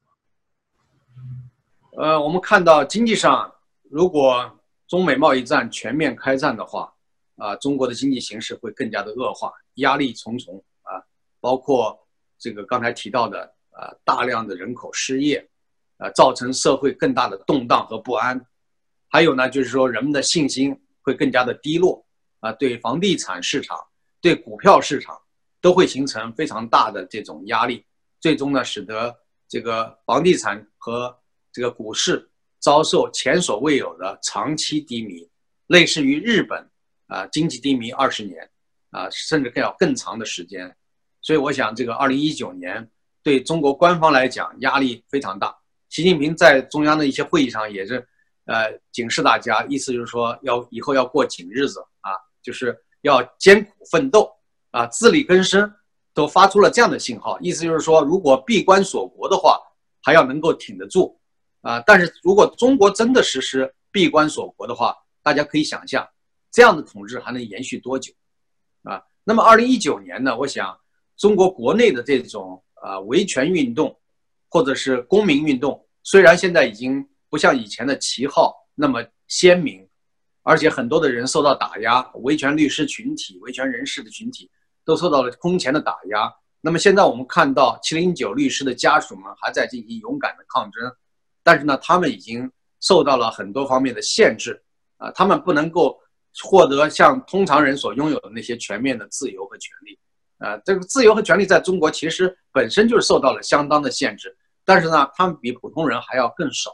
[1.96, 2.04] 么？
[2.04, 3.50] 呃，我们看到经济上，
[3.90, 4.52] 如果
[4.88, 6.91] 中美贸易战全面开战的话，
[7.42, 11.02] 啊，中国的经济形势会更加的恶化，压力重重啊，
[11.40, 12.00] 包括
[12.38, 15.50] 这个刚才提到的啊，大量的人口失业，
[15.98, 18.40] 啊，造成社会更大的动荡和不安，
[19.10, 22.06] 还有呢，就是说人们的信心会更加的低落，
[22.42, 23.78] 啊，对房地产市场。
[24.24, 25.20] 对股票市场
[25.60, 27.84] 都会形成非常大的这种压力，
[28.20, 31.20] 最终呢，使得这个房地产和
[31.52, 35.28] 这个股市遭受前所未有的长期低迷，
[35.66, 36.70] 类似于日本
[37.12, 38.50] 啊经济低迷二十年
[38.90, 40.74] 啊，甚至更要更长的时间。
[41.22, 42.90] 所以我想，这个二零一九年
[43.22, 45.54] 对中国官方来讲压力非常大。
[45.90, 48.08] 习近平在中央的一些会议上也是
[48.46, 52.76] 呃警示大家，意思就是说要以后要过紧日子啊，就是。
[53.04, 54.32] 要艰苦奋斗
[54.70, 55.74] 啊，自力更生，
[56.14, 59.60] 都发出了这样的信号，意思就是说，如果闭关锁国的话，
[60.04, 61.20] 还要能够挺得住
[61.62, 61.82] 啊。
[61.84, 66.08] 但是如果中国真的实施闭关锁国的话，大家可以想象，
[66.52, 68.14] 这样的统治还能延续多久
[68.84, 69.02] 啊？
[69.24, 70.38] 那么，二零一九年呢？
[70.38, 70.78] 我想，
[71.18, 73.98] 中国国内的这种啊维权运动，
[74.50, 79.88] 或者是公民运动，虽然现在已经不像以前的旗号那么鲜明。
[80.44, 84.50] 而且很多的人受到打压，维权律师群体、维权人士的群体
[84.84, 86.34] 都受到了空前的打压。
[86.62, 90.92] 那么现在我们看到七零九律师的家属们还在进行勇敢的抗争，
[91.44, 94.60] 但是呢，他们已经受到了很多方面的限制
[94.98, 96.01] 啊，他们不能够
[96.44, 99.98] 获得像通常人所拥有的那些全面的自由和权利
[100.38, 100.58] 啊。
[100.66, 106.72] 这个自由和权利在中国其实本身就是受到了相当的限制，但是呢，他们比普通人还要更少。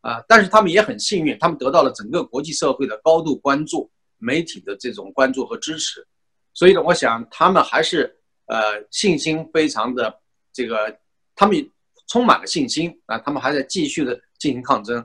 [0.00, 6.06] 啊，但是他们也很幸运，他们得到了整个国际社会的高度关注，媒体的这种关注和支持，
[6.52, 10.14] 所以呢，我想他们还是呃信心非常的
[10.52, 10.94] 这个，
[11.34, 11.56] 他们
[12.06, 15.02] 充满了信心啊，他们还在继续的进行抗争，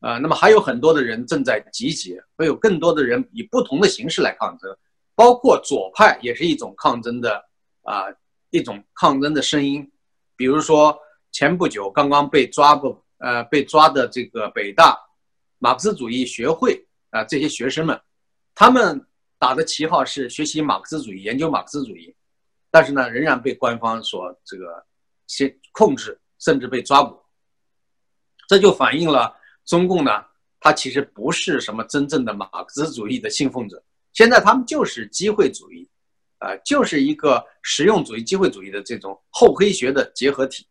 [0.00, 4.76] 呃，那么还有很多的人正在集结，会有更多的人以不同的形式来抗争，
[5.14, 7.44] 包括左派也是一种抗争的
[7.82, 8.04] 啊
[8.50, 9.90] 一种抗争的声音，
[10.36, 10.98] 比如说
[11.32, 13.02] 前不久刚刚被抓捕。
[13.20, 14.96] 呃，被抓的这个北大
[15.58, 18.00] 马克思主义学会啊，这些学生们，
[18.54, 19.04] 他们
[19.40, 22.14] 打的旗号是学习马克思主义、研究马克思主义，
[22.70, 24.86] 但是呢，仍然被官方所这个
[25.26, 27.20] 先控制，甚至被抓捕。
[28.46, 29.34] 这就反映了
[29.68, 30.10] 中共呢，
[30.58, 33.80] 他其实不是什么真正的马克思主义的信奉者，
[34.12, 35.88] 现在他们就是机会主义，
[36.38, 40.66] 啊，就是一个实用主义、机会主义的这种厚黑学的结合体。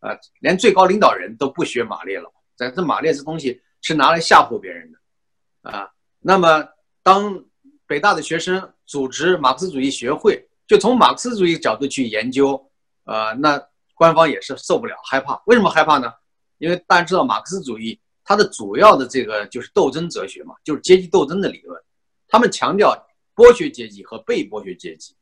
[0.00, 5.88] 啊，连最高领导人都不学马列了，这这马列这东西是拿来吓唬别人的，啊，
[6.18, 6.66] 那么
[7.04, 7.40] 当
[7.86, 12.60] 北大的学生组织马克思主义学会，就从马克思主义角度去研究，
[13.04, 13.64] 呃，那
[13.94, 15.40] 官方也是受不了，害怕。
[15.46, 16.12] 为什么害怕呢？
[16.58, 21.80] 因为大家知道马克思主义它的主要的这个就是斗争哲学嘛，就是阶级斗争的理论，
[22.28, 22.94] 他们强调
[23.34, 25.14] 剥削阶级和被剥削阶级。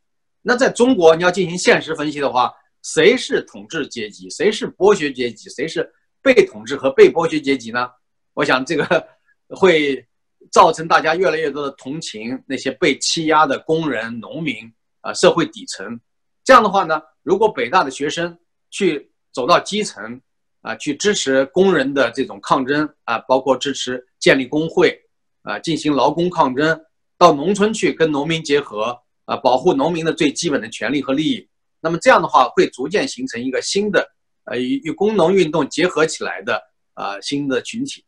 [0.42, 2.52] 那在中国你要进行现实分析的话。
[2.82, 4.30] 谁是统治阶级？
[4.30, 5.50] 谁是剥削阶级？
[5.50, 5.86] 谁是
[6.22, 7.90] 被统治和被剥削阶级呢？
[8.32, 9.06] 我想这个
[9.54, 10.02] 会
[10.50, 14.56] 造成大家越来越多的同情那些被欺压的工人、农民
[15.02, 16.00] 啊，社会底层。
[16.42, 18.34] 这样的话呢，如果北大的学生
[18.70, 20.18] 去走到基层
[20.62, 24.98] 啊，去支持工人的这种抗争啊，包括支持建立工会，
[25.42, 26.78] 啊，进行劳工抗争，
[27.16, 31.48] 到农村去跟农民结合，啊，保护农民的最基本的权利和利益。
[31.80, 34.06] 那么这样的话，会逐渐形成一个新的，
[34.44, 36.60] 呃，与与工农运动结合起来的
[36.94, 38.04] 啊新的群体。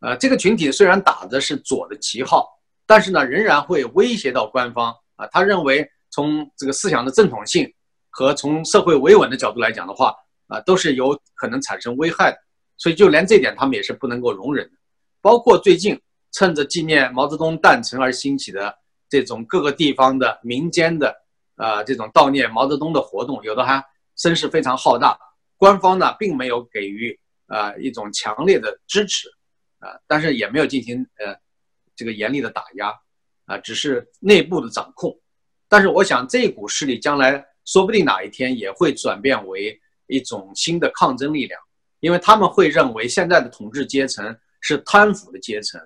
[0.00, 2.46] 啊，这个群体虽然打的是左的旗号，
[2.86, 4.94] 但是呢，仍然会威胁到官方。
[5.16, 7.72] 啊，他认为从这个思想的正统性
[8.10, 10.12] 和从社会维稳的角度来讲的话，
[10.46, 12.38] 啊，都是有可能产生危害的。
[12.76, 14.72] 所以就连这点他们也是不能够容忍的。
[15.20, 16.00] 包括最近
[16.32, 18.74] 趁着纪念毛泽东诞辰而兴起的
[19.08, 21.14] 这种各个地方的民间的
[21.56, 23.84] 啊这种悼念毛泽东的活动，有的还
[24.16, 25.16] 声势非常浩大。
[25.56, 29.28] 官方呢并没有给予啊一种强烈的支持。
[29.80, 31.36] 啊，但是也没有进行呃
[31.94, 32.90] 这个严厉的打压，
[33.44, 35.14] 啊，只是内部的掌控。
[35.68, 41.60] 但是我想这股势力将来说不定哪一天也会转变为一种新的抗争力量，
[42.00, 45.80] 因为他们会认为现在的统治阶层是贪腐的阶层，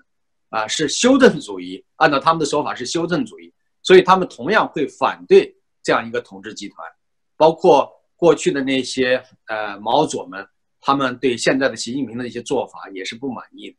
[0.50, 3.52] 啊，是修正主义，按照他们的说法是修正主义，
[3.82, 6.86] 所以他们同样会反对这样一个统治集团，
[7.36, 10.46] 包括过去的那些呃毛左们，
[10.80, 13.76] 他们对现在的习近平的一些做法也是不满意的。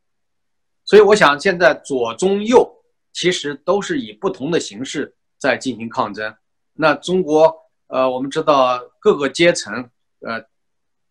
[0.86, 2.68] 所以我想，现在左中右
[3.14, 6.34] 其实都是以不同的形式在进行抗争。
[6.74, 7.54] 那中国，
[7.88, 9.90] 呃，我们知道各个阶层，
[10.22, 10.44] 呃，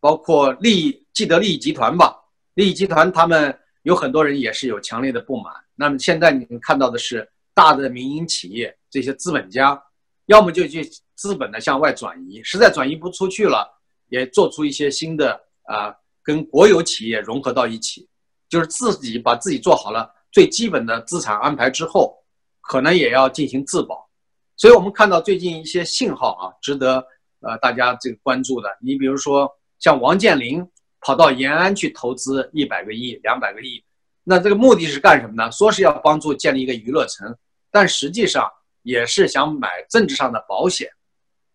[0.01, 2.15] 包括利益既得利益集团吧，
[2.55, 5.53] 利益集团他们有很多人也是有强烈的不满。
[5.75, 9.83] 那么现在你们看到的是大的民营企业这些资本家，
[10.27, 10.85] 要么就去
[11.15, 13.69] 资本的向外转移，实在转移不出去了，
[14.09, 18.09] 也做出一些新的啊，跟国有企业融合到一起。
[18.49, 22.17] 就是自己把自己做好了最基本的资产安排之后，
[22.63, 24.09] 可能也要进行自保。
[24.57, 27.07] 所以我们看到最近一些信号啊，值得
[27.41, 28.68] 呃大家这个关注的。
[28.80, 30.66] 你比如说像王健林
[31.01, 33.84] 跑到延安去投资一百个亿、两百个亿，
[34.24, 35.51] 那这个目的是干什么呢？
[35.53, 37.36] 说是要帮助建立一个娱乐城，
[37.70, 38.51] 但实际上
[38.82, 40.91] 也是想买政治上的保险。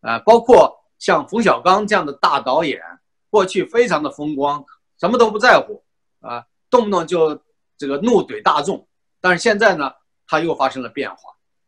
[0.02, 2.82] 呃，包括像冯小刚这样的大导演，
[3.30, 4.64] 过去非常的风光，
[5.00, 5.84] 什么都不在乎
[6.20, 6.46] 啊。
[6.70, 7.40] 动不动就
[7.78, 8.88] 这个怒怼大众，
[9.22, 9.92] 但是现在呢，
[10.26, 11.18] 他又发生了变化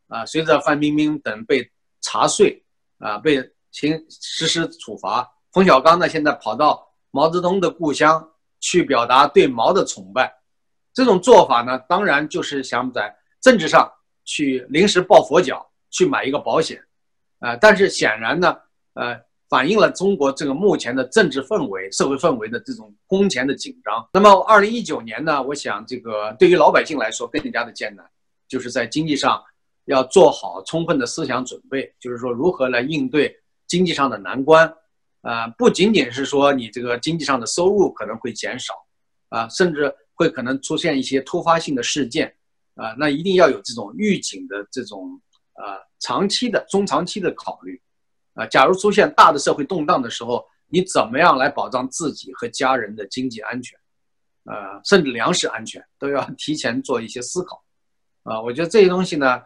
[0.07, 0.25] 啊。
[0.25, 1.69] 随着范冰冰等被
[2.01, 2.63] 查税
[2.97, 3.37] 啊，被
[3.75, 8.25] 行实施处罚，冯小刚呢现在跑到毛泽东的故乡
[8.59, 10.33] 去表达对毛的崇拜，
[10.93, 13.91] 这种做法呢，当然就是想在政治上
[14.23, 16.81] 去临时抱佛脚，去买一个保险
[17.39, 17.55] 啊。
[17.57, 18.55] 但是显然呢，
[18.93, 19.19] 呃。
[19.47, 24.05] 反映了中国这个目前的政治氛围、社会氛围的这种空前的紧张。
[24.11, 25.41] 那么，二零一九年呢？
[25.43, 28.03] 我想，这个对于老百姓来说更加的艰难，
[28.47, 29.39] 就是在经济上
[29.85, 33.33] 要做好充分的思想准备，就是说如何来应对
[33.67, 34.71] 经济上的难关。
[35.21, 38.75] 啊，不仅仅是说你这个经济上的收入可能会减少，
[39.29, 42.35] 啊，甚至会可能出现一些突发性的事件，
[42.75, 45.19] 啊，那一定要有这种预警的这种
[45.53, 47.81] 啊长期的、中长期的考虑。
[48.35, 53.79] 啊，假如出现大的社会动荡的时候，你怎么样来保障自己和家人的经济安全？
[54.43, 57.63] 呃，甚至粮食安全都要提前做一些思考。
[58.21, 59.41] 啊，我觉得这些东西呢，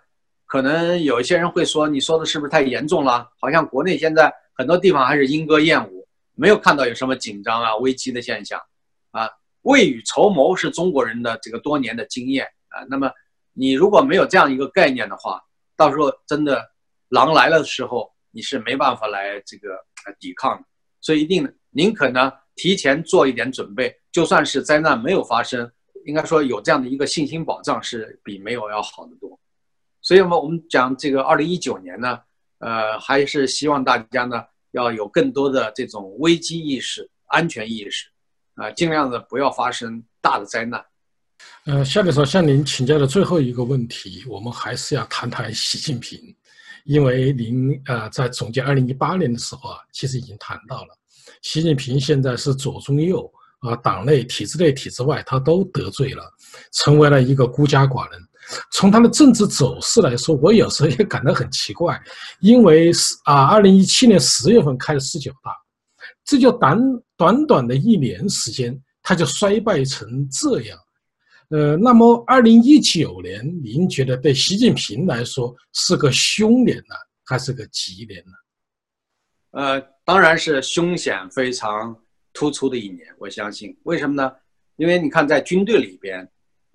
[0.49, 3.29] 可能有一些人会说，你说的是不是太严重了？
[3.39, 8.59] 好像国内现在很多地方还是莺歌燕舞，没有看到有什么紧张啊、危机的现象。
[9.11, 9.29] 啊，
[9.61, 12.83] 未雨绸缪是中国人的这个多年的经验啊。
[12.89, 13.09] 那么
[13.53, 15.39] 你如果没有这样一个概念的话，
[15.77, 16.67] 到时候真的
[17.09, 18.11] 狼来了的时候。
[18.31, 19.69] 你是没办法来这个
[20.19, 20.63] 抵抗的，
[21.01, 25.69] 所以一定宁可呢提前做一点准备，就算是灾难没有发生，
[26.05, 29.37] 应该说有这样的一个信心保障是比没有要好得多。
[30.09, 32.17] 所以，我们我们讲这个二零一九年呢，
[32.57, 34.41] 呃，还是希望大家呢
[34.71, 38.07] 要有更多的这种危机意识、安全意识，
[38.55, 40.83] 啊，尽量的不要发生大的灾难。
[41.65, 46.19] 呃，下面说向您请教的最后一个问题，我们还是要谈谈习近平。
[46.85, 50.97] 因为您呃在总结二零一八年的时候啊，其实已经谈到了，
[51.43, 56.23] 习近平现在是左中右啊，党内、体制内、体制外，他都得罪了，
[56.71, 58.19] 成为了一个孤家寡人。
[58.71, 62.01] 从他的政治走势来说，我有时候也感到很奇怪，
[62.41, 65.51] 因为是啊，二零一七年十月份开的十九大，
[66.25, 66.79] 这就短
[67.17, 70.77] 短短的一年时间，他就衰败成这样。
[71.49, 76.95] 呃，那么二零一九年，您觉得对习近平来说是个凶年呢，
[77.25, 78.31] 还是个吉年呢？
[79.59, 81.95] 呃，当然是凶险非常
[82.33, 83.07] 突出的一年。
[83.17, 84.31] 我相信，为什么呢？
[84.75, 86.29] 因为你看，在军队里边，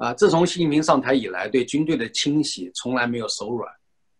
[0.05, 3.73] 啊，自从习近平上台以来，对军队的清洗从来没有手软，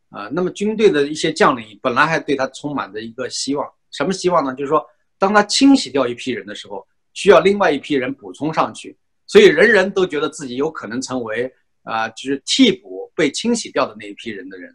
[0.09, 4.55] 啊，那么军队的一些将领本来还对他充满着一个希望，什么希望呢？
[4.55, 4.83] 就是说，
[5.19, 8.97] 当他清洗掉一批人的时候，需要另外一批人补充上去。
[9.27, 14.75] 所以人人都觉得自己有可能成为啊，就是替补被清洗掉的那一批人的人。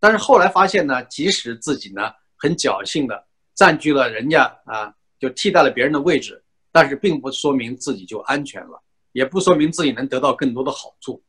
[0.00, 3.22] 但是后来发现呢，即使自己呢很侥幸的
[3.54, 6.42] 占据了人家啊，就替代了别人的位置，
[6.72, 8.82] 但是并不说明自己就安全了，
[9.16, 11.22] 也不说明自己能得到更多的好处。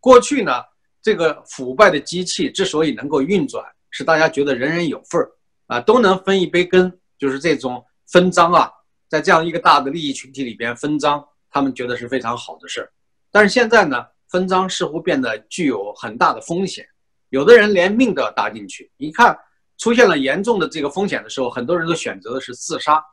[0.00, 0.50] 过去呢，
[1.02, 5.30] 这个腐败的机器之所以能够运转，是大家觉得人人有份儿
[5.66, 8.70] 啊，都能分一杯羹，就是这种分赃啊，
[9.10, 12.90] 在这样一个大的利益群体里边分赃，他们觉得是非常好的事儿。
[13.30, 16.88] 但是现在呢，分赃似乎变得具有很大的风险，
[17.28, 18.90] 有的人连命都要搭进去。
[18.96, 19.38] 一看
[19.76, 23.04] 出现了严重的这个风险的时候，很多人都选择的是自杀，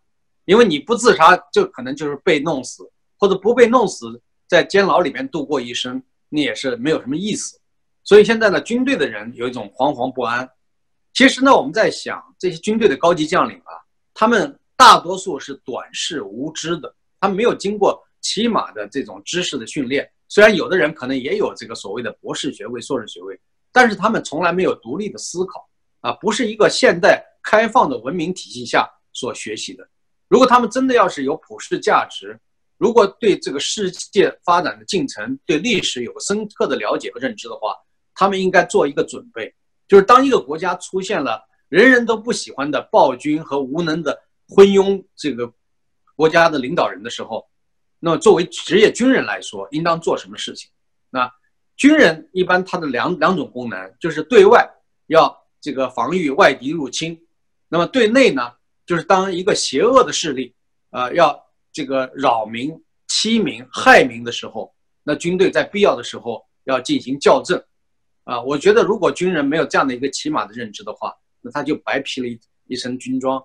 [0.45, 6.01] 因为你不自杀，就可能就是被弄死，或者不被弄死，在监牢里面度过一生。
[6.27, 7.57] 那也是没有什么意思，
[8.03, 10.49] 所以现在呢，军队的人有一种惶惶不安。
[11.13, 13.71] 其实呢，我们在想这些军队的高级将领啊，
[14.13, 20.11] 他们大多数是短视无知的，他们没有经过起码的这种知识的训练。
[20.27, 23.39] 虽然有的人可能也有这个所谓的博士学位、硕士学位，
[23.71, 25.69] 但是他们从来没有独立的思考
[26.01, 29.87] 啊，不是一个现代开放的文明体系下所学习的。
[30.27, 32.37] 如果他们真的要是有普世价值，
[32.85, 37.75] 如果对这个世界发展的进程、对历史有个深刻的了解和认知的话，
[38.13, 39.51] 他们应该做一个准备，
[39.87, 44.15] 就是当一个国家出现了人人都不喜欢的暴君和无能的
[44.49, 45.51] 昏庸这个
[46.15, 47.43] 国家的领导人的时候，
[47.99, 50.69] 那么作为职业军人来说，应当做什么事情？
[51.09, 51.27] 那
[51.75, 54.63] 军人一般他的两两种功能，就是对外
[55.07, 57.19] 要这个防御外敌入侵，
[57.67, 58.51] 那么对内呢，
[58.85, 60.53] 就是当一个邪恶的势力，
[60.91, 61.43] 呃，要。
[61.75, 62.73] 这个扰民、
[63.05, 64.73] 欺民、害民的时候，
[65.03, 67.61] 那军队在必要的时候要进行校正，
[68.23, 73.43] 啊，我觉得如果军人没有这样的一个起码的认知的话，那他就白披了一一身军装，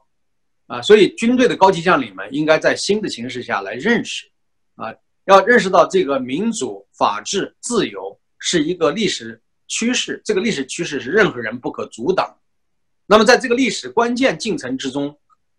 [0.69, 4.31] 啊，所以军队的高级将领们应该在新的形势下来认识，
[4.77, 12.33] 啊，要认识到这个民主、法治、自由是一个历史趋势，这个历史趋势是任何人不可阻挡。
[13.07, 15.19] 那么在这个历史关键进程之中，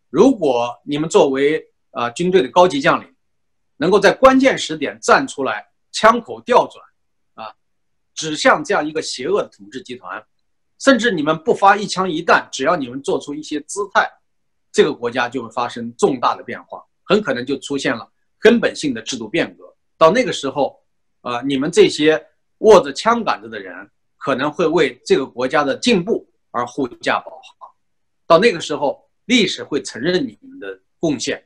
[0.09, 3.15] 如果你们作为啊，军队的高级将领
[3.77, 6.85] 能够在关键时点站出来，枪口调转，
[7.35, 7.53] 啊，
[8.13, 10.23] 指向这样一个邪恶的统治集团，
[10.79, 14.09] 甚至你们不发一枪一弹，只要你们做出一些姿态，
[14.71, 19.63] 这个国家就会发生重大的变化，很可能就出现了根本性的制度变革。
[19.97, 20.81] 到那个时候，
[21.21, 22.25] 啊，你们这些
[22.59, 27.69] 握着枪杆子的人可能会为这个国家的进步而护驾保航。
[28.25, 31.45] 到那个时候，历史会承认你们的贡献。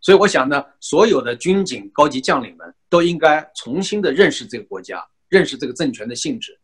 [0.00, 6.58] 所以我想呢，所有的军警高级将领们都应该重新的认识这个国家，认识这个政权的性质，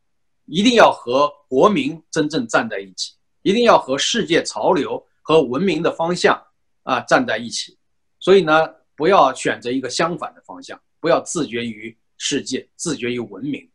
[0.46, 6.40] 一定要和国民真正站在一起，一定要和世界潮流和文明的方向
[6.84, 7.76] 啊站在一起。
[8.20, 13.68] 所以呢，不要选择一个相反的方向，不要自绝于世界，自绝于文明。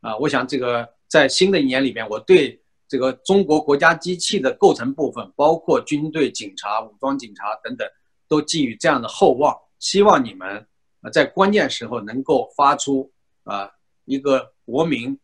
[0.00, 7.88] 啊，我想这个在新的一年里边，我对这个中国国家机器的构成部分，包括军队、警察、武装警察等等。
[8.28, 10.66] 都寄予这样的厚望，希望你们
[11.00, 13.10] 啊在关键时候能够发出
[13.44, 13.70] 啊
[14.04, 15.18] 一个国民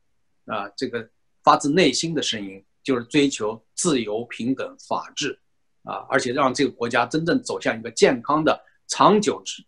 [0.46, 1.08] 啊这个
[1.42, 5.38] 发自内心的声音，就是追求自由、平等、法治
[5.82, 9.62] 啊，而且让这个国家真正走向一个健康的、长久之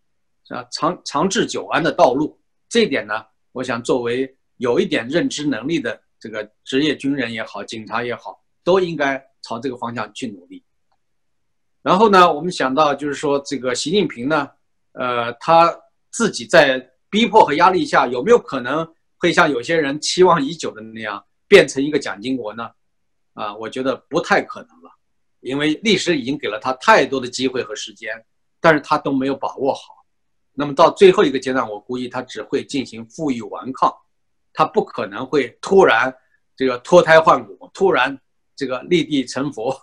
[0.53, 2.39] 啊长长治久安的道路。
[2.67, 10.63] 这一点呢，我想作为有一点认知能力的这个职业军人也好，警察也好，都应该朝这个方向去努力。
[11.87, 14.49] 然后呢，我们想到就是说，这个习近平呢，
[14.91, 15.73] 呃，他
[16.11, 18.85] 自己在逼迫和压力下，有没有可能
[19.17, 22.69] 会像有些人期望已久的那样，变成一个蒋经国呢？
[23.35, 24.91] 啊，我觉得不太可能了，
[25.39, 28.11] 因为历史已经给了他太多的机会和时间，
[28.59, 29.81] 但是他都没有把握好。
[30.51, 33.89] 那么到最后一个阶段，我估计他只会进行负隅顽抗，
[34.51, 36.13] 他不可能会突然
[36.53, 38.19] 这个脱胎换骨，突然
[38.57, 39.73] 这个立地成佛。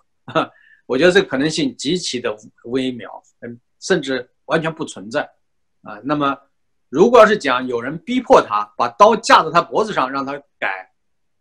[0.86, 5.22] 我觉得这个可能性极其的微妙，嗯，甚至完全不存在，
[5.82, 6.36] 啊，那么
[6.90, 10.92] 如果要是讲有人逼迫他，把刀架在他脖子上让他改，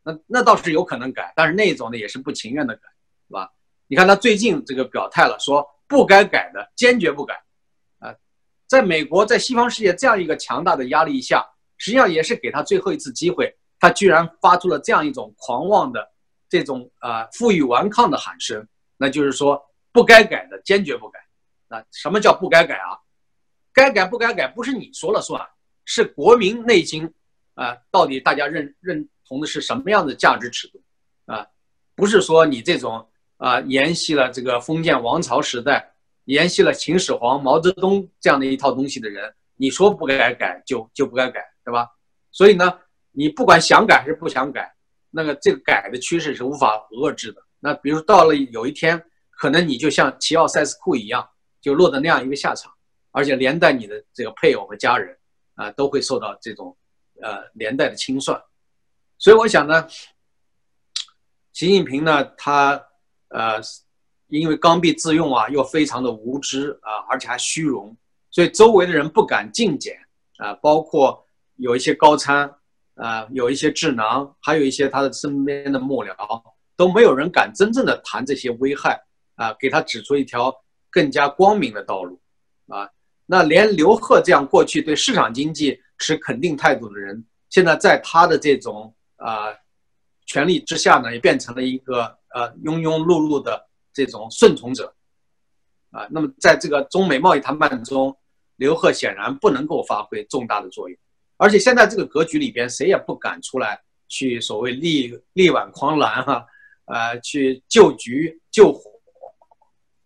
[0.02, 2.82] 那那倒是有可能改，但是那种呢也是不情愿的改，
[3.28, 3.52] 是吧？
[3.88, 7.36] 你看他最近这个表态了，说不该改的坚决不改，
[8.00, 8.16] 啊，
[8.68, 11.46] 在美国在西方世界这样一个强大的压力下，
[11.78, 16.10] 实际上也是给他最后一次机会，他居然发出了这样一种狂妄的
[16.48, 18.66] 这种啊负隅顽抗的喊声。
[19.04, 21.20] 那就是说，不该改的坚决不改。
[21.68, 22.96] 啊，什么叫不该改啊？
[23.74, 25.46] 该改不该改不是你说了算，
[25.84, 27.14] 是国民内心
[27.56, 30.82] 啊，到底大家认认同的是什么样的价值尺度
[31.26, 31.46] 啊？
[31.96, 35.94] 不是说你这种啊，沿袭了这个封建王朝时代，
[36.24, 41.90] 沿袭了秦始皇、毛泽东这样的一套东西的人你说不该改就就不该改，对吧？
[42.32, 42.80] 所以呢，
[43.12, 44.74] 你不管想改还是不想改，
[45.10, 47.43] 那个这个改的趋势是无法遏制的。
[47.64, 51.26] 那比如到了有一天，可能你就像齐奥塞斯库一样，
[51.62, 52.70] 就落得那样一个下场，
[53.12, 55.18] 而且连带你的这个配偶和家人
[55.56, 56.76] 啊都会受到这种
[57.22, 58.38] 呃连带的清算。
[59.18, 59.88] 所以我想呢，
[61.54, 62.84] 习近平呢，他
[63.30, 63.62] 呃
[64.28, 67.96] 因为刚愎自用啊，又非常的无知啊，而且还虚荣，
[68.30, 69.98] 所以周围的人不敢进谏
[70.38, 71.26] 啊，包括。
[71.58, 72.52] 有一些高参，
[72.96, 76.12] 啊，有一些智囊，还有一些他的身边的幕僚，
[76.76, 79.02] 都没有人敢真正的谈这些危害，
[79.36, 80.54] 啊，给他指出一条
[80.90, 82.20] 更加光明的道路，
[82.68, 82.90] 啊，
[83.26, 89.54] 那连刘鹤这样过去对市场经济持肯定态度的人，现在在他的这种啊
[90.26, 92.04] 权力之下呢，也变成了一个
[92.34, 94.94] 呃庸庸碌碌的这种顺从者，
[95.92, 98.16] 啊，那么在这个中美贸易谈判中，
[98.56, 100.98] 刘鹤显然不能够发挥重大的作用。
[101.38, 106.46] 而且现在这个格局里边，谁也不敢出来去所谓力力挽狂澜哈，
[106.86, 108.92] 呃，去救局救火。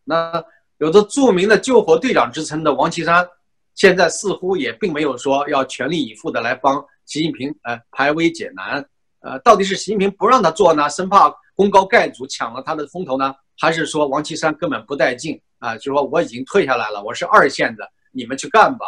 [0.03, 0.43] 那
[0.77, 3.27] 有着著名的救火队长之称的王岐山，
[3.75, 8.87] 现在似乎也并没有说要全力以赴的来帮习近平呃排危解难。
[9.21, 15.75] 呃，到底是习近平不让他做呢，生怕功高盖主抢了他的风头呢，还是说王岐山根本不带劲啊？
[15.77, 18.85] 就说我已经退下来了，我是二线的，你们去干吧。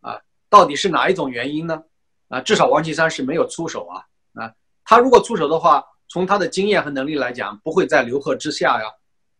[0.00, 0.20] 啊，
[0.50, 1.80] 到底是哪一种原因呢？
[2.28, 4.04] 啊，至少王岐山是没有出手啊！
[4.34, 4.52] 啊，
[4.84, 8.88] 他如果出手的话，从他的经验和能力来讲，不会在刘贺之下呀。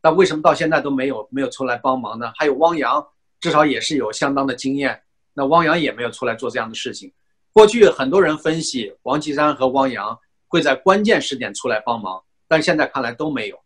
[0.02, 2.32] 那为什么到现在都没有没有出来帮忙呢？
[2.36, 3.04] 还有汪洋，
[3.40, 5.02] 至少也是有相当的经验，
[5.34, 7.12] 那汪洋也没有出来做这样的事情。
[7.52, 10.16] 过去很多人分析王岐山和汪洋
[10.46, 13.58] 会在关键时点出来帮忙，但现在看来都没有，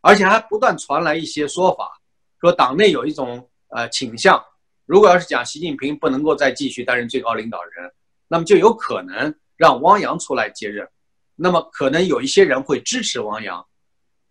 [0.00, 2.00] 而且还不断传来一些说法，
[2.40, 4.42] 说党内有一种呃倾向，
[4.86, 7.92] 如果要是讲习近平不能够再继续担任最高领导人。
[8.26, 10.88] 那么就有可能让汪洋出来接任，
[11.36, 13.58] 那么可能有一些人会支持王阳，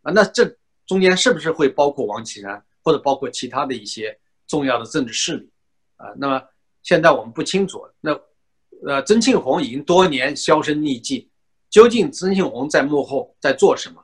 [0.02, 0.46] 啊，那这
[0.86, 5.52] 中间是不是会包括王岐山或者包括其他的一些重要的政治势力，
[5.98, 6.42] 啊，那么
[6.82, 7.86] 现在我们不清楚。
[8.02, 8.12] 那，
[8.88, 11.30] 呃，曾庆红已经多年销声匿迹，
[11.70, 14.04] 究竟曾庆红在幕后在做什么？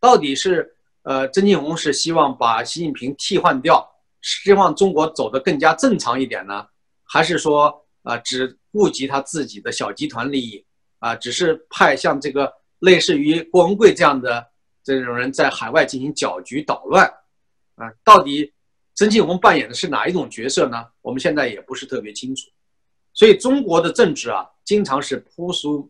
[0.00, 3.86] 到底是呃，曾庆红是希望把习近平替换掉，
[4.22, 6.66] 希望中国走得更加正常一点呢，
[7.04, 7.82] 还是说？
[8.02, 10.64] 啊，只顾及他自己的小集团利益，
[10.98, 14.46] 啊，只是派像这个类似于郭文贵这样的
[14.82, 17.06] 这种人在海外进行搅局捣乱，
[17.76, 18.52] 啊，到底
[18.94, 20.84] 曾庆红扮演的是哪一种角色呢？
[21.02, 22.42] 我们现在也不是特别清楚。
[23.14, 25.88] 所以中国的政治啊，经常是扑朔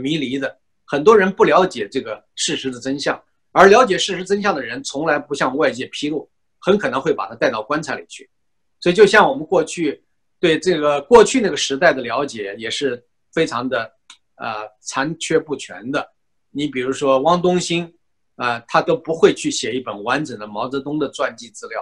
[0.00, 3.20] 迷离的，很多人不了解这个事实的真相，
[3.52, 6.30] 而了解事实真相的人从来不向外界披露，
[6.60, 8.28] 很可能会把他带到棺材里去。
[8.80, 10.02] 所以就像我们过去。
[10.40, 13.90] 对这个过去那个时代的了解也是非常的，
[14.36, 16.12] 呃，残缺不全的。
[16.50, 17.92] 你比如说汪东兴，
[18.36, 21.80] 啊，他都不会去写一本完整的毛泽东的传记资料，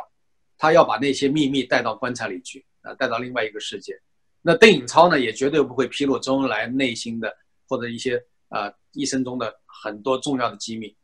[0.57, 3.99] 他要把那些秘密带到棺材里去，啊，带到另外一个世界。
[4.41, 7.33] 那邓颖超呢，也绝对不会披露周恩来内心的
[7.69, 10.95] 或者一些啊一生中的很多重要的机密。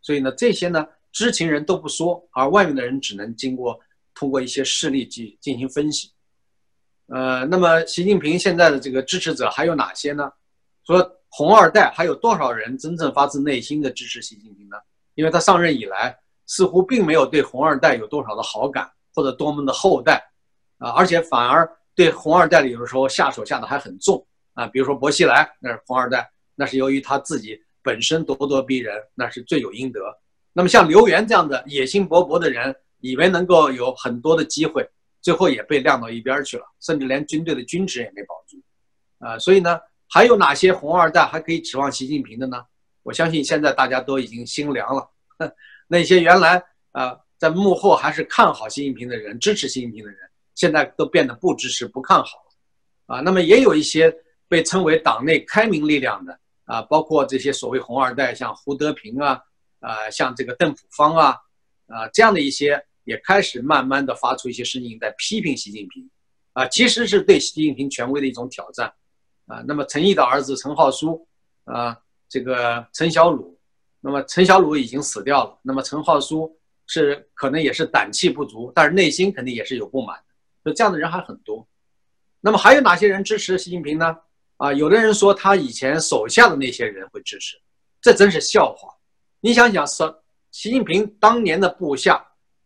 [0.00, 3.78] 所以呢，这些呢，知情人都不说，而外面的人只能经过
[4.14, 6.12] 通过一些事例去进行分析。
[7.06, 10.30] 呃，那么习近平现在的这个支持者还有哪些呢？
[10.86, 14.76] 说红二代还有多少人真正发自内心的支持习近平呢？
[15.14, 16.16] 因为他上任以来
[16.46, 20.22] 似乎并没有对红二代有多少的好感或者多么的厚待
[20.78, 24.66] 啊，而且反而对红二代有的时候下手下的还很重啊。
[24.66, 30.00] 比如说薄熙来，那是红二代，那是由于他自己本身咄咄逼人，那是罪有应得。
[30.52, 34.88] 那么像刘源这样的野心勃勃的人，以为能够有很多的机会。
[35.22, 38.58] 最后也被晾到一边去了，甚至连军队的军职也没保住，
[39.20, 42.64] 啊，所以呢，还有哪些红二代还可以指望习近平的呢？
[43.02, 45.10] 我相信现在大家都已经心凉了。
[45.88, 50.18] 那些原来啊在幕后还是看好习近平的人、支持习近平的人，
[50.54, 54.14] 现在都变得不支持、不看好了，啊，那么也有一些
[54.48, 59.40] 被称为党内开明力量的啊，包括这些所谓红二代，像胡德平啊，
[59.80, 61.36] 啊，像这个邓朴方啊，
[61.88, 62.84] 啊，这样的一些。
[63.04, 66.08] 也开始慢慢的发出一些声音，在批评习近平，
[66.54, 68.90] 啊，其实是对习近平权威的一种挑战，
[69.46, 71.26] 啊，那么陈毅的儿子陈浩书，
[71.64, 73.58] 啊，这个陈小鲁，
[74.00, 81.66] 那么陈小鲁已经死掉了，那么陈浩书是可能也是胆气不足，但是内心肯定也是有不满的，所以这样的人还很多。
[82.40, 84.16] 那么还有哪些人支持习近平呢？
[84.56, 87.56] 啊，有的人说他以前手下的那些人会支持，
[88.00, 88.88] 这真是笑话。
[89.40, 90.14] 你想想，是
[90.52, 92.24] 习近平当年的部下。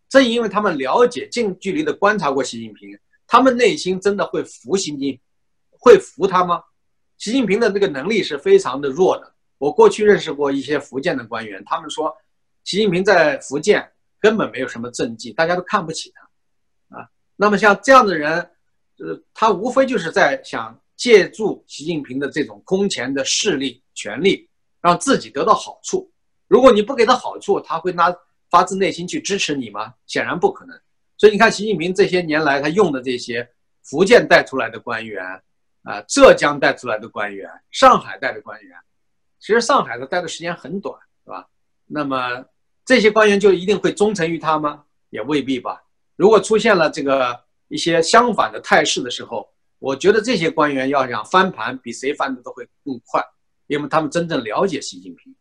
[0.09, 5.20] 正因为他们了解、近距离的观察过习近平，他们内心真的会服习近平，
[5.70, 6.62] 会服他吗？
[7.18, 9.34] 习近平的这个能力是非常的弱的。
[9.58, 12.16] 我过去认识过一些福建的官员，他们说，
[12.62, 13.90] 习近平在福建
[14.20, 18.38] 根本没有什么政绩，大家都看不起他，啊，那么像这样的人，
[18.98, 24.48] 呃，他无非就是在想借助习近平的这种空前的势力、权力，
[24.80, 26.08] 让自己得到好处。
[26.46, 28.14] 如果你不给他好处，他会拿
[28.48, 29.92] 发自内心去支持你吗？
[30.06, 30.80] 显然不可能。
[31.16, 33.48] 所以你看，习近平这些年来他用的这些
[33.82, 35.20] 福建带出来的官员，
[35.89, 38.76] 啊，浙江带出来的官员，上海带的官员。
[39.41, 41.49] 其实上海的待的时间很短，是吧？
[41.86, 42.45] 那么
[42.84, 44.84] 这些官员就一定会忠诚于他吗？
[45.09, 45.82] 也未必吧。
[46.14, 53.24] 如果出现了这个一些相反的态势的时候，我觉得这些官员要想翻盘，比谁翻的都会更快，
[53.66, 55.34] 因为他们真正了解习近平。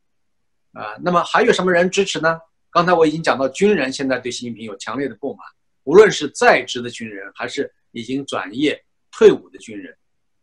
[0.72, 2.40] 啊，那么还有什么人支持呢？
[2.72, 5.40] 刚才我已经讲到，军人现在对习近平有强烈的不满，
[5.84, 8.82] 无论是在职的军人，还是已经转业
[9.12, 9.94] 退伍的军人。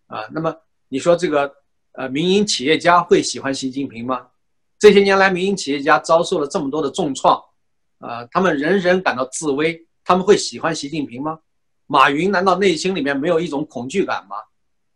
[0.06, 0.54] 啊，那么
[0.88, 1.54] 你说这个？
[1.96, 4.26] 呃，民营企业家会喜欢习近平吗？
[4.80, 7.40] 这些年来，民营企业家遭受了这么多的重创，
[8.00, 11.38] 啊，他们人人感到自危，他们会喜欢习近平吗？
[11.86, 14.34] 马云难道内心里面没有一种恐惧感吗？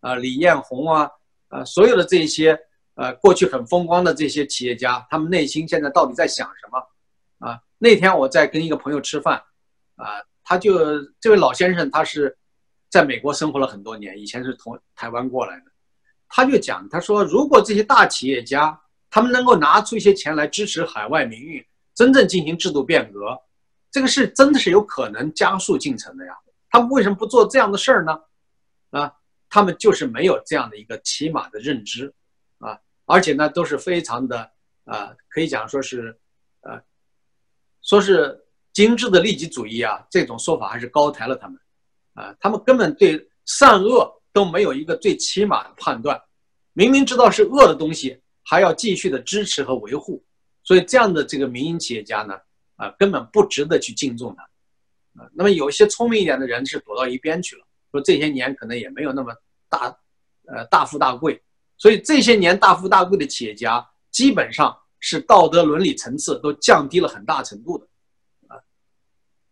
[0.01, 1.09] 啊，李彦宏啊，
[1.51, 2.59] 啊，所有的这些
[2.97, 7.49] 呃过去很风光的这些企业家，他们内心现在到底在想什么？
[7.49, 9.41] 啊，那天我在跟一个朋友吃饭，
[9.95, 12.37] 啊，他就这位老先生，他是
[12.89, 15.64] 在美国生活了很多年，以前是从台湾过来的。
[16.28, 18.78] 他就讲，他说，如果这些大企业家
[19.11, 21.64] 他们能够拿出一些钱来支持海外民运，
[21.95, 23.39] 真正进行制度变革，
[23.91, 26.36] 这个是真的是有可能加速进程的呀。
[26.70, 28.20] 他们为什么不做这样的事儿呢？
[28.91, 29.12] 啊，
[29.49, 32.12] 他们就是没有这样的一个起码的认知，
[32.59, 34.51] 啊，而且呢都是非常的
[34.84, 36.18] 啊，可以讲说是，
[36.61, 36.78] 呃，
[37.82, 38.39] 说是
[38.74, 41.59] 精致的利己主义啊，这种说法还是高抬了他们，
[42.19, 44.14] 啊，他们根本对善恶。
[44.31, 46.21] 都没有一个最起码的判断，
[46.73, 50.23] 明明知道是恶的东西，还要继续的支持和维护，
[50.62, 52.35] 所以这样的这个民营企业家呢，
[52.77, 54.43] 啊，根本不值得去敬重他，
[55.21, 59.35] 啊，那么有些聪明一点的人是躲到一边去了，说这些年可能也没有那么
[59.69, 59.99] 大，
[60.47, 61.43] 呃，大富大贵，
[61.77, 67.89] 所以这些年大富大贵的企业家基本上是道德伦理层次都降低了很大程度的，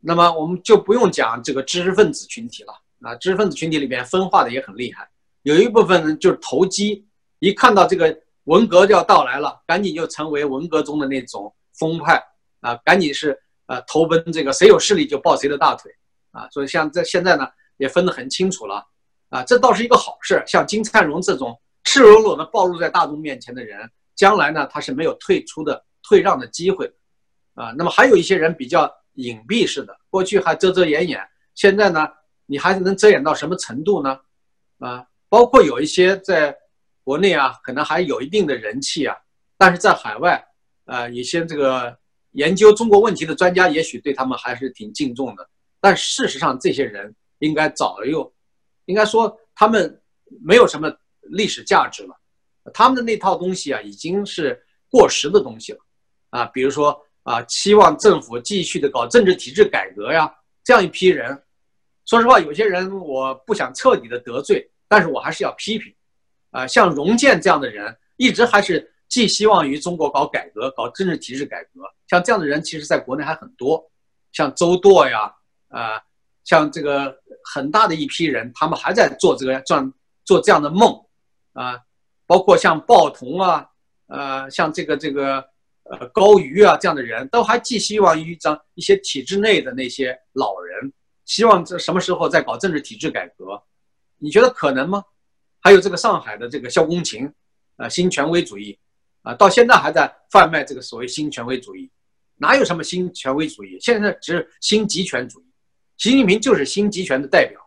[0.07, 2.73] 那么我们就不用讲这个知识分子群体了。
[3.03, 5.07] 啊，知识分子群体里边分化的也很厉害，
[5.43, 7.07] 有一部分人就是投机，
[7.41, 12.21] 一看到这个文革就要到来了，赶紧就成为文革中的那种风派
[12.61, 15.93] 啊，赶紧是呃投奔这个谁有势力就抱谁的大腿
[16.31, 17.47] 啊，所以像在现在呢
[17.77, 18.83] 也分得很清楚了
[19.29, 20.43] 啊，这倒是一个好事。
[20.47, 21.55] 像金灿荣这种
[21.85, 23.79] 赤裸裸的暴露在大众面前的人，
[24.15, 26.91] 将来呢他是没有退出的退让的机会
[27.55, 27.75] 啊。
[27.77, 31.21] 那么还有一些人比较隐蔽式的，过去还遮遮掩掩，
[31.55, 32.09] 现在呢？
[32.49, 34.21] 你还能遮掩到什么程度呢？
[34.79, 36.57] 啊，包括有一些在
[37.03, 39.17] 国内啊，可能还有一定的人气啊，
[39.59, 40.47] 但是在海外，
[40.85, 41.99] 啊，一些这个
[42.33, 45.49] 研究中国问题的专家，也许对他们还是挺敬重的。
[45.81, 48.33] 但事实上，这些人应该早又，
[48.85, 50.01] 应该说他们
[50.45, 52.17] 没有什么历史价值了，
[52.73, 55.79] 他们的那套东西啊，已经是过时的东西了。
[56.31, 61.37] 啊，比如说啊，期望政府继续的搞政治体制改革呀，这样一批人。
[62.05, 65.93] 说实话，有些人我不想彻底的得罪，但是我还是要批评，
[66.53, 71.83] 啊，像荣建这样的人，一直还是寄希望于中国搞改革、搞政治体制改革。
[72.07, 73.85] 像这样的人，其实在国内还很多，
[74.31, 75.35] 像周舵呀，
[75.67, 76.01] 啊，
[76.45, 77.19] 像这个
[77.53, 79.93] 很大的一批人，他们还在做这个这样
[80.25, 80.97] 做这样的梦，
[81.55, 81.77] 啊，
[82.25, 83.69] 包括像鲍同啊，
[84.07, 85.45] 呃，像这个这个
[85.91, 90.93] 呃高瑜啊这样的人，都还寄希望于张一些体制内的那些老人。
[91.25, 93.61] 希望这什么时候再搞政治体制改革？
[94.19, 95.05] 你觉得可能吗？
[95.61, 97.29] 还有这个上海的这个萧公琴，
[97.77, 98.79] 啊，新权威主义，
[99.23, 101.91] 啊，到现在还在贩卖这个所谓新权威主义，
[102.37, 103.77] 哪有什么新权威主义？
[103.81, 105.45] 现在只是新集权主义，
[105.99, 107.61] 习近平就是新集权的代表。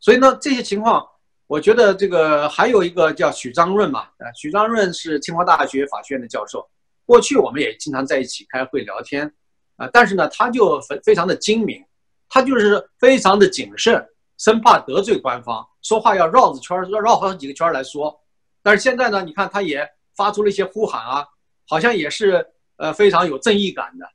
[0.00, 1.06] 所以呢，这些情况，
[1.46, 6.66] 我觉得这个还有一个叫许章润嘛，啊，许章润是清华大学法学院的教授，
[7.08, 9.32] 过去我们也经常在一起开会聊天，
[9.76, 11.82] 啊，但是呢，他就非非常的精明。
[12.28, 14.06] 他就是非常的谨慎，
[14.36, 18.14] 生怕得罪官方，说话要绕着圈儿，要绕好几个圈儿来说。
[18.62, 21.26] 但是现在呢，你看他也发出了一些呼喊啊，
[21.66, 22.46] 好像也是
[22.76, 24.06] 呃非常有正义感的。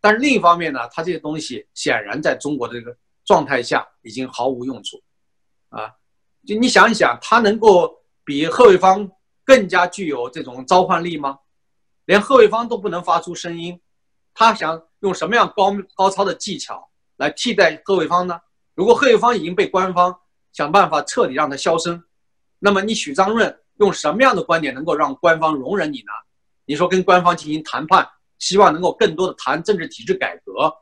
[0.00, 2.96] 但是另一方面呢，他这些东西显然在中国的这个
[3.26, 4.96] 状态下已经毫无用处，
[5.68, 5.92] 啊，
[6.46, 7.94] 就你想一想，他能够
[8.24, 9.06] 比贺卫方
[9.44, 11.38] 更加具有这种召唤力吗？
[12.08, 13.78] 连贺卫方都不能发出声音，
[14.32, 16.88] 他想用什么样高高超的技巧？
[17.18, 18.40] 来替代贺卫方呢？
[18.74, 20.18] 如果贺卫方已经被官方
[20.50, 22.02] 想办法彻底让他销声，
[22.58, 26.12] 那么你许章润用什么样的观点能够让官方容忍你呢？
[26.64, 30.74] 你说跟官方进行谈判，希望能够更多的谈政治体制改革，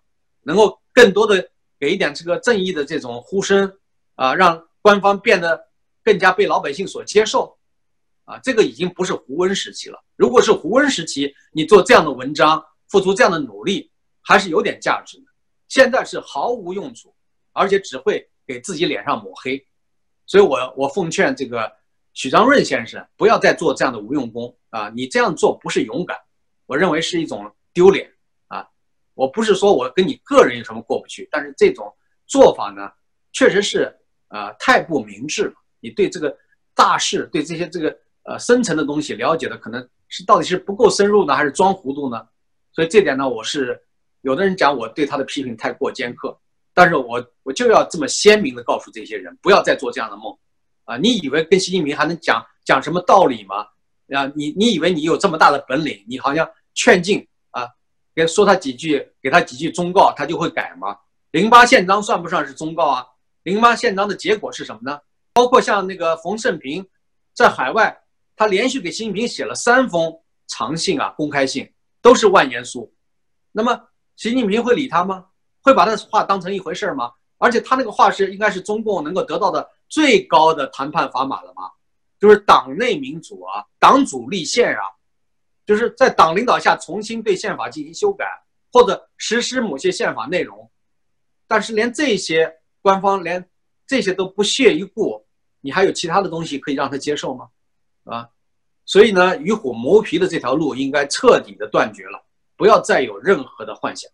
[0.42, 1.44] 能够更多的
[1.80, 3.76] 给一点这个正义的这种呼声
[4.14, 5.60] 啊，让官方变得
[6.04, 7.55] 更加被老百姓所接受
[8.26, 9.98] 啊，这个已经不是胡温时期了。
[10.16, 15.24] 如果是胡温时期，你做这样的文章，付出这样的努力，还是有点价值的。
[15.68, 17.14] 现在是毫无用处，
[17.52, 19.64] 而且只会给自己脸上抹黑。
[20.26, 21.72] 所以，我我奉劝这个
[22.14, 24.90] 许章润先生不要再做这样的无用功啊！
[24.94, 26.18] 你这样做不是勇敢，
[26.66, 28.12] 我认为是一种丢脸
[28.48, 28.68] 啊！
[29.14, 31.94] 我不是说我跟你个人有什么过不去，但是这种
[32.26, 32.90] 做法呢，
[33.32, 33.96] 确实是
[34.28, 35.54] 啊太不明智了。
[35.78, 36.36] 你对这个
[36.74, 37.96] 大事，对这些这个
[38.26, 42.26] 呃深层的东西了解的，可能是到底是不够深入呢，还是装糊涂呢？
[42.72, 43.80] 所以这点呢，我是
[44.22, 46.36] 有的人讲我对他的批评太过尖刻。
[46.78, 50.36] 但是我我就要这么鲜明的告诉这些人，不要再做这样的梦，
[50.84, 50.98] 啊！
[50.98, 53.66] 你以为跟习近平还能讲讲什么道理吗？
[54.14, 57.66] 啊，你你以为你有这么大的本领，你好像劝进啊，
[58.14, 60.94] 给说他几句，给他几句忠告，他就会改吗？
[61.30, 63.06] 零八宪章算不算是忠告啊？
[63.44, 65.00] 零八宪章的结果是什么呢？
[65.32, 66.86] 包括像那个冯胜平，
[67.32, 67.98] 在海外，
[68.36, 70.14] 他连续给习近平写了三封
[70.46, 72.92] 长信啊，公开信，都是万言书，
[73.50, 75.26] 那么习近平会理他吗？
[75.62, 77.10] 会把他话当成一回事吗？
[77.38, 81.70] 而且他那个话是应该是中共能够得到的最高的谈判砝码了吗？
[82.20, 84.82] 就是党内民主啊，党主立宪啊，
[85.66, 88.24] 就是在党领导下重新对宪法进行修改
[88.72, 90.70] 或者实施某些宪法内容。
[91.46, 93.46] 但是连这些官方连
[93.86, 95.26] 这些都不屑一顾，
[95.60, 97.48] 你还有其他的东西可以让他接受吗？
[98.06, 98.26] 啊，
[98.84, 102.24] 所以呢，与虎谋皮的这条路应该彻底的断绝了，
[102.56, 104.10] 不要再有任何的幻想。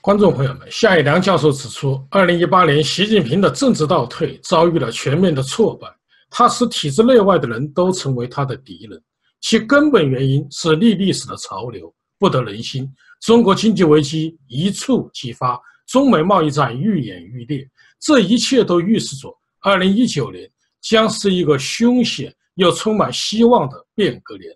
[0.00, 5.88] 观众朋友们，夏一良教授指出，二零一八年习近平的政治倒退遭遇了全面的挫败，
[6.30, 9.02] 他使体制内外的人都成为他的敌人，
[9.40, 12.90] 其根本原因是逆历史的潮流不得人心，
[13.20, 17.68] 中国经济危机一触即发，中美贸易战愈演愈烈，
[18.00, 20.48] 这一切都预示着二零一九年
[20.80, 24.50] 将是一个凶险又充满希望的变革年。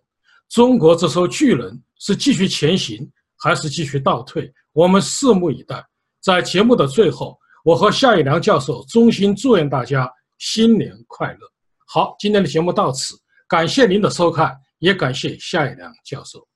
[0.49, 4.53] 中国这艘巨轮是继续前行，还是继续倒退？
[4.73, 5.83] 我们拭目以待。
[6.21, 11.39] 在节目的最后，我和夏一良教授衷心祝愿大家新年快乐。
[11.87, 13.15] 好，今天的节目到此，
[13.49, 16.52] 感谢您的收看，也感谢夏一良教授。